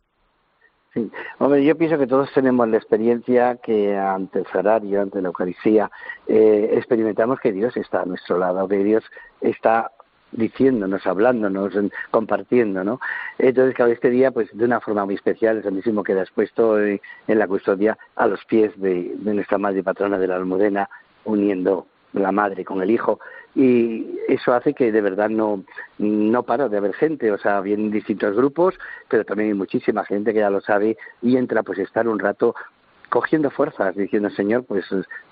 Sí, 0.93 1.09
hombre, 1.39 1.65
yo 1.65 1.77
pienso 1.77 1.99
que 1.99 2.09
todos 2.09 2.33
tenemos 2.33 2.69
la 2.69 2.77
experiencia 2.77 3.57
que 3.63 3.97
ante 3.97 4.41
el 4.41 4.47
salario, 4.49 5.01
ante 5.01 5.23
la 5.23 5.29
Eucaristía, 5.29 5.89
eh, 6.27 6.71
experimentamos 6.73 7.39
que 7.39 7.53
Dios 7.53 7.77
está 7.77 8.03
a 8.03 8.07
nuestro 8.07 8.39
lado, 8.39 8.67
que 8.67 8.83
Dios 8.83 9.05
está 9.41 9.93
diciéndonos, 10.33 11.07
hablándonos, 11.07 11.75
compartiendo, 12.11 12.83
¿no? 12.83 13.01
Entonces, 13.39 13.75
cada 13.77 13.93
este 13.93 14.11
día, 14.11 14.33
pues 14.33 14.49
de 14.53 14.65
una 14.65 14.81
forma 14.81 15.05
muy 15.05 15.15
especial, 15.15 15.59
el 15.59 15.63
Santísimo 15.63 16.03
queda 16.03 16.23
expuesto 16.23 16.81
en 16.81 17.01
la 17.27 17.47
custodia 17.47 17.97
a 18.17 18.27
los 18.27 18.45
pies 18.45 18.73
de 18.81 19.15
nuestra 19.17 19.59
Madre 19.59 19.85
Patrona 19.85 20.19
de 20.19 20.27
la 20.27 20.37
Almudena, 20.37 20.89
uniendo 21.25 21.87
la 22.13 22.33
madre 22.33 22.65
con 22.65 22.83
el 22.83 22.91
hijo 22.91 23.21
y 23.55 24.19
eso 24.29 24.53
hace 24.53 24.75
que 24.75 24.93
de 24.93 25.01
verdad 25.01 25.29
no, 25.29 25.65
no 25.99 26.43
para 26.45 26.69
de 26.69 26.77
haber 26.77 26.95
gente, 26.95 27.33
o 27.33 27.39
sea, 27.39 27.61
vienen 27.61 27.91
distintos 27.91 28.37
grupos, 28.37 28.75
pero 29.09 29.25
también 29.25 29.51
hay 29.51 29.55
muchísima 29.55 30.05
gente 30.05 30.33
que 30.33 30.41
ya 30.41 30.51
lo 30.51 30.61
sabe 30.61 30.97
y 31.23 31.37
entra 31.37 31.63
pues 31.63 31.79
a 31.79 31.83
estar 31.83 32.07
un 32.07 32.19
rato 32.19 32.55
cogiendo 33.09 33.51
fuerzas, 33.51 33.97
diciendo, 33.97 34.31
Señor, 34.31 34.65
pues 34.65 34.87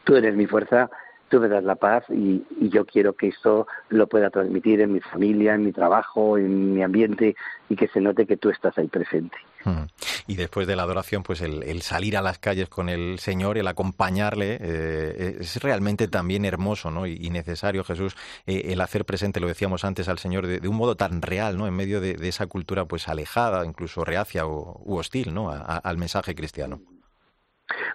tú 0.04 0.16
eres 0.16 0.34
mi 0.34 0.46
fuerza, 0.46 0.90
tú 1.28 1.40
me 1.40 1.48
das 1.48 1.64
la 1.64 1.76
paz 1.76 2.04
y, 2.10 2.44
yo 2.60 2.84
quiero 2.84 3.14
que 3.14 3.28
esto 3.28 3.66
lo 3.88 4.06
pueda 4.06 4.30
transmitir 4.30 4.80
en 4.80 4.92
mi 4.92 5.00
familia, 5.00 5.54
en 5.54 5.64
mi 5.64 5.72
trabajo, 5.72 6.36
en 6.36 6.74
mi 6.74 6.82
ambiente 6.82 7.34
y 7.68 7.76
que 7.76 7.88
se 7.88 8.00
note 8.00 8.26
que 8.26 8.36
tú 8.36 8.50
estás 8.50 8.76
ahí 8.76 8.88
presente. 8.88 9.36
Hmm. 9.64 9.84
Y 10.26 10.36
después 10.36 10.66
de 10.66 10.76
la 10.76 10.82
adoración, 10.82 11.22
pues 11.22 11.40
el, 11.40 11.82
salir 11.82 12.16
a 12.16 12.22
las 12.22 12.38
calles 12.38 12.68
con 12.68 12.88
el 12.88 13.18
Señor, 13.18 13.56
el 13.56 13.66
acompañarle, 13.66 14.58
eh, 14.60 15.36
es 15.40 15.62
realmente 15.62 16.08
también 16.08 16.44
hermoso 16.44 16.90
¿no? 16.90 17.06
y, 17.06 17.30
necesario, 17.30 17.84
Jesús, 17.84 18.16
eh, 18.46 18.72
el 18.72 18.80
hacer 18.80 19.04
presente, 19.04 19.40
lo 19.40 19.48
decíamos 19.48 19.84
antes, 19.84 20.08
al 20.08 20.18
Señor 20.18 20.46
de, 20.46 20.68
un 20.68 20.76
modo 20.76 20.96
tan 20.96 21.22
real, 21.22 21.56
¿no? 21.56 21.66
en 21.66 21.74
medio 21.74 22.00
de, 22.00 22.16
esa 22.28 22.46
cultura 22.46 22.84
pues 22.84 23.08
alejada, 23.08 23.64
incluso 23.64 24.04
reacia 24.04 24.46
o, 24.46 24.82
u 24.84 24.96
hostil 24.96 25.32
¿no? 25.32 25.50
al 25.50 25.96
mensaje 25.96 26.34
cristiano. 26.34 26.80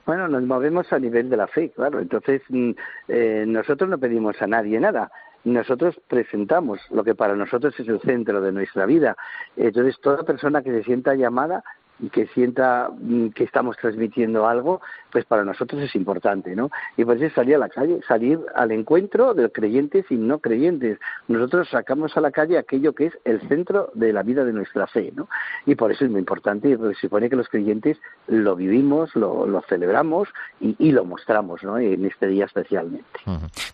Bueno, 0.06 0.28
nos 0.28 0.44
movemos 0.44 0.92
a 0.94 1.00
nivel 1.00 1.30
de 1.30 1.38
la 1.38 1.48
fe, 1.48 1.72
claro. 1.72 2.00
Entonces, 2.00 2.42
mm, 2.50 2.72
eh, 3.08 3.46
nosotros 3.48 3.90
no 3.90 3.98
pedimos 3.98 4.42
a 4.42 4.48
nadie 4.48 4.80
nada. 4.80 5.12
Nosotros 5.44 6.00
presentamos 6.08 6.80
lo 6.92 7.04
que 7.04 7.16
para 7.16 7.36
nosotros 7.36 7.78
es 7.80 7.88
el 7.88 8.00
centro 8.02 8.42
de 8.42 8.52
nuestra 8.52 8.86
vida. 8.86 9.18
Entonces, 9.58 10.00
toda 10.00 10.24
persona 10.24 10.62
que 10.62 10.72
se 10.72 10.84
sienta 10.84 11.16
llamada 11.16 11.64
y 12.00 12.10
que 12.10 12.28
sienta 12.28 12.90
mm, 12.92 13.30
que 13.30 13.44
estamos 13.44 13.78
transmitiendo 13.78 14.48
algo, 14.48 14.82
pues 15.14 15.26
para 15.26 15.46
nosotros 15.46 15.80
es 15.84 15.96
importante, 15.96 16.56
¿no? 16.56 16.72
Y 16.98 17.06
por 17.06 17.22
eso 17.22 17.34
salir 17.36 17.56
a 17.56 17.60
la 17.60 17.70
calle, 17.70 18.00
salir 18.08 18.40
al 18.56 18.72
encuentro 18.72 19.36
de 19.36 19.52
creyentes 19.52 20.06
y 20.10 20.16
no 20.16 20.40
creyentes. 20.40 20.98
Nosotros 21.28 21.70
sacamos 21.70 22.18
a 22.18 22.22
la 22.22 22.32
calle 22.32 22.58
aquello 22.58 22.94
que 22.94 23.06
es 23.06 23.14
el 23.24 23.40
centro 23.48 23.92
de 23.94 24.12
la 24.12 24.24
vida 24.24 24.44
de 24.44 24.52
nuestra 24.52 24.88
fe, 24.88 25.14
¿no? 25.16 25.30
Y 25.68 25.76
por 25.76 25.92
eso 25.92 26.04
es 26.06 26.12
muy 26.12 26.20
importante, 26.20 26.70
y 26.70 26.76
se 26.76 27.02
supone 27.02 27.30
que 27.30 27.36
los 27.36 27.48
creyentes 27.48 28.00
lo 28.28 28.56
vivimos, 28.56 29.16
lo, 29.16 29.62
celebramos 29.70 30.30
y, 30.60 30.92
lo 30.92 31.06
mostramos, 31.06 31.64
¿no? 31.64 31.78
En 31.78 32.06
este 32.06 32.26
día 32.28 32.46
especialmente. 32.46 33.06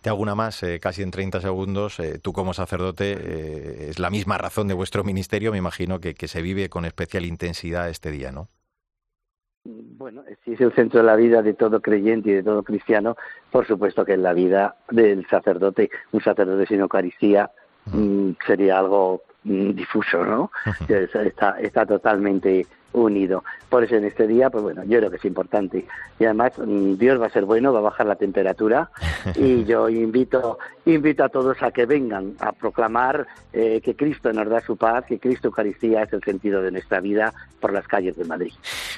Te 0.02 0.10
hago 0.10 0.21
una 0.21 0.36
más, 0.36 0.62
eh, 0.63 0.80
casi 0.82 1.04
en 1.04 1.12
30 1.12 1.39
segundos. 1.39 2.02
Eh, 2.02 2.19
tú 2.19 2.34
como 2.34 2.54
sacerdote, 2.54 3.13
eh, 3.17 3.89
es 3.91 3.99
la 3.99 4.10
misma 4.10 4.38
razón 4.38 4.67
de 4.67 4.73
vuestro 4.73 5.06
ministerio, 5.06 5.54
me 5.54 5.58
imagino 5.58 6.02
que 6.02 6.28
se 6.28 6.41
vive 6.41 6.67
con 6.67 6.84
especial 6.84 7.25
intensidad 7.25 7.88
este 7.88 8.12
día, 8.12 8.34
¿no? 8.34 8.49
Bueno, 9.63 10.24
si 10.43 10.54
es 10.54 10.62
el 10.62 10.74
centro 10.74 11.02
de 11.02 11.06
la 11.06 11.15
vida 11.15 11.41
de 11.41 11.54
todo 11.54 11.82
creyente 11.82 12.30
y 12.30 12.34
de 12.34 12.43
todo 12.43 12.63
cristiano, 12.63 13.17
por 13.52 13.67
supuesto 13.67 14.06
que 14.06 14.13
en 14.13 14.24
la 14.24 14.34
vida 14.34 14.76
del 14.89 15.28
sacerdote, 15.28 15.89
un 16.12 16.22
sacerdote 16.22 16.65
sin 16.65 16.80
Eucaristía 16.80 17.52
mm, 17.86 18.32
sería 18.48 18.80
algo 18.80 19.22
mm, 19.43 19.72
difuso, 19.72 20.24
¿no? 20.24 20.52
está, 20.88 21.60
está 21.60 21.86
totalmente 21.86 22.65
unido. 22.93 23.43
Por 23.69 23.84
eso 23.84 23.95
en 23.95 24.06
este 24.06 24.25
día, 24.28 24.49
pues 24.49 24.63
bueno, 24.63 24.84
yo 24.84 24.97
creo 24.97 25.12
que 25.12 25.17
es 25.17 25.25
importante. 25.25 25.86
Y 26.19 26.25
además, 26.25 26.54
mm, 26.58 26.95
Dios 26.95 27.21
va 27.21 27.28
a 27.28 27.30
ser 27.30 27.45
bueno, 27.45 27.71
va 27.71 27.80
a 27.80 27.84
bajar 27.84 28.08
la 28.08 28.15
temperatura 28.15 28.89
y 29.36 29.63
yo 29.65 29.89
invito, 29.89 30.58
invito 30.86 31.23
a 31.23 31.30
todos 31.30 31.62
a 31.62 31.71
que 31.71 31.86
vengan 31.86 32.34
a 32.39 32.52
proclamar 32.52 33.28
eh, 33.54 33.80
que 33.84 33.95
Cristo 33.95 34.34
nos 34.34 34.49
da 34.49 34.62
su 34.62 34.75
paz, 34.75 35.06
que 35.06 35.19
Cristo 35.19 35.49
Eucaristía 35.49 36.04
es 36.04 36.13
el 36.13 36.23
sentido 36.23 36.62
de 36.62 36.71
nuestra 36.71 36.99
vida 36.99 37.34
por 37.60 37.73
las 37.73 37.88
calles 37.88 38.15
de 38.17 38.25
Madrid. 38.25 38.54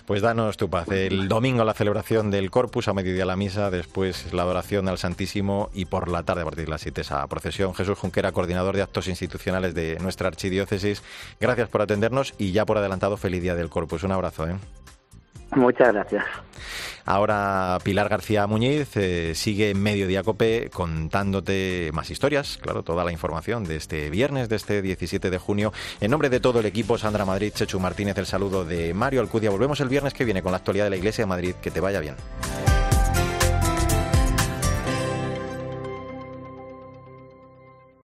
Pues 0.05 0.21
danos 0.21 0.57
tu 0.57 0.69
paz. 0.69 0.87
El 0.89 1.27
domingo 1.27 1.65
la 1.65 1.73
celebración 1.73 2.31
del 2.31 2.49
Corpus, 2.49 2.87
a 2.87 2.93
mediodía 2.93 3.25
la 3.25 3.35
misa, 3.35 3.71
después 3.71 4.33
la 4.33 4.43
adoración 4.43 4.87
al 4.87 4.97
Santísimo 4.97 5.69
y 5.73 5.85
por 5.85 6.07
la 6.07 6.23
tarde 6.23 6.41
a 6.41 6.45
partir 6.45 6.65
de 6.65 6.71
las 6.71 6.81
7 6.81 7.01
esa 7.01 7.25
procesión. 7.27 7.73
Jesús 7.73 7.97
Junquera, 7.97 8.31
coordinador 8.31 8.75
de 8.75 8.83
actos 8.83 9.07
institucionales 9.07 9.73
de 9.73 9.97
nuestra 9.99 10.27
archidiócesis. 10.27 11.03
Gracias 11.39 11.69
por 11.69 11.81
atendernos 11.81 12.33
y 12.37 12.51
ya 12.51 12.65
por 12.65 12.77
adelantado 12.77 13.17
feliz 13.17 13.41
día 13.41 13.55
del 13.55 13.69
Corpus. 13.69 13.80
Pues 13.87 14.03
Un 14.03 14.11
abrazo. 14.11 14.47
¿eh? 14.47 14.55
Muchas 15.55 15.93
gracias. 15.93 16.23
Ahora 17.05 17.77
Pilar 17.83 18.09
García 18.09 18.47
Muñiz 18.47 18.95
eh, 18.95 19.33
sigue 19.35 19.71
en 19.71 19.81
Mediodía 19.81 20.23
Cope 20.23 20.69
contándote 20.71 21.89
más 21.93 22.11
historias, 22.11 22.57
claro, 22.61 22.83
toda 22.83 23.03
la 23.03 23.11
información 23.11 23.63
de 23.63 23.75
este 23.75 24.09
viernes, 24.09 24.49
de 24.49 24.55
este 24.55 24.81
17 24.81 25.29
de 25.29 25.37
junio. 25.37 25.73
En 25.99 26.11
nombre 26.11 26.29
de 26.29 26.39
todo 26.39 26.59
el 26.59 26.65
equipo, 26.65 26.97
Sandra 26.97 27.25
Madrid, 27.25 27.51
Chechu 27.53 27.79
Martínez, 27.79 28.17
el 28.17 28.27
saludo 28.27 28.65
de 28.65 28.93
Mario 28.93 29.21
Alcudia. 29.21 29.49
Volvemos 29.49 29.79
el 29.79 29.89
viernes 29.89 30.13
que 30.13 30.25
viene 30.25 30.43
con 30.43 30.51
la 30.51 30.59
actualidad 30.59 30.85
de 30.85 30.91
la 30.91 30.97
Iglesia 30.97 31.23
de 31.23 31.27
Madrid. 31.27 31.55
Que 31.61 31.71
te 31.71 31.79
vaya 31.79 31.99
bien. 31.99 32.15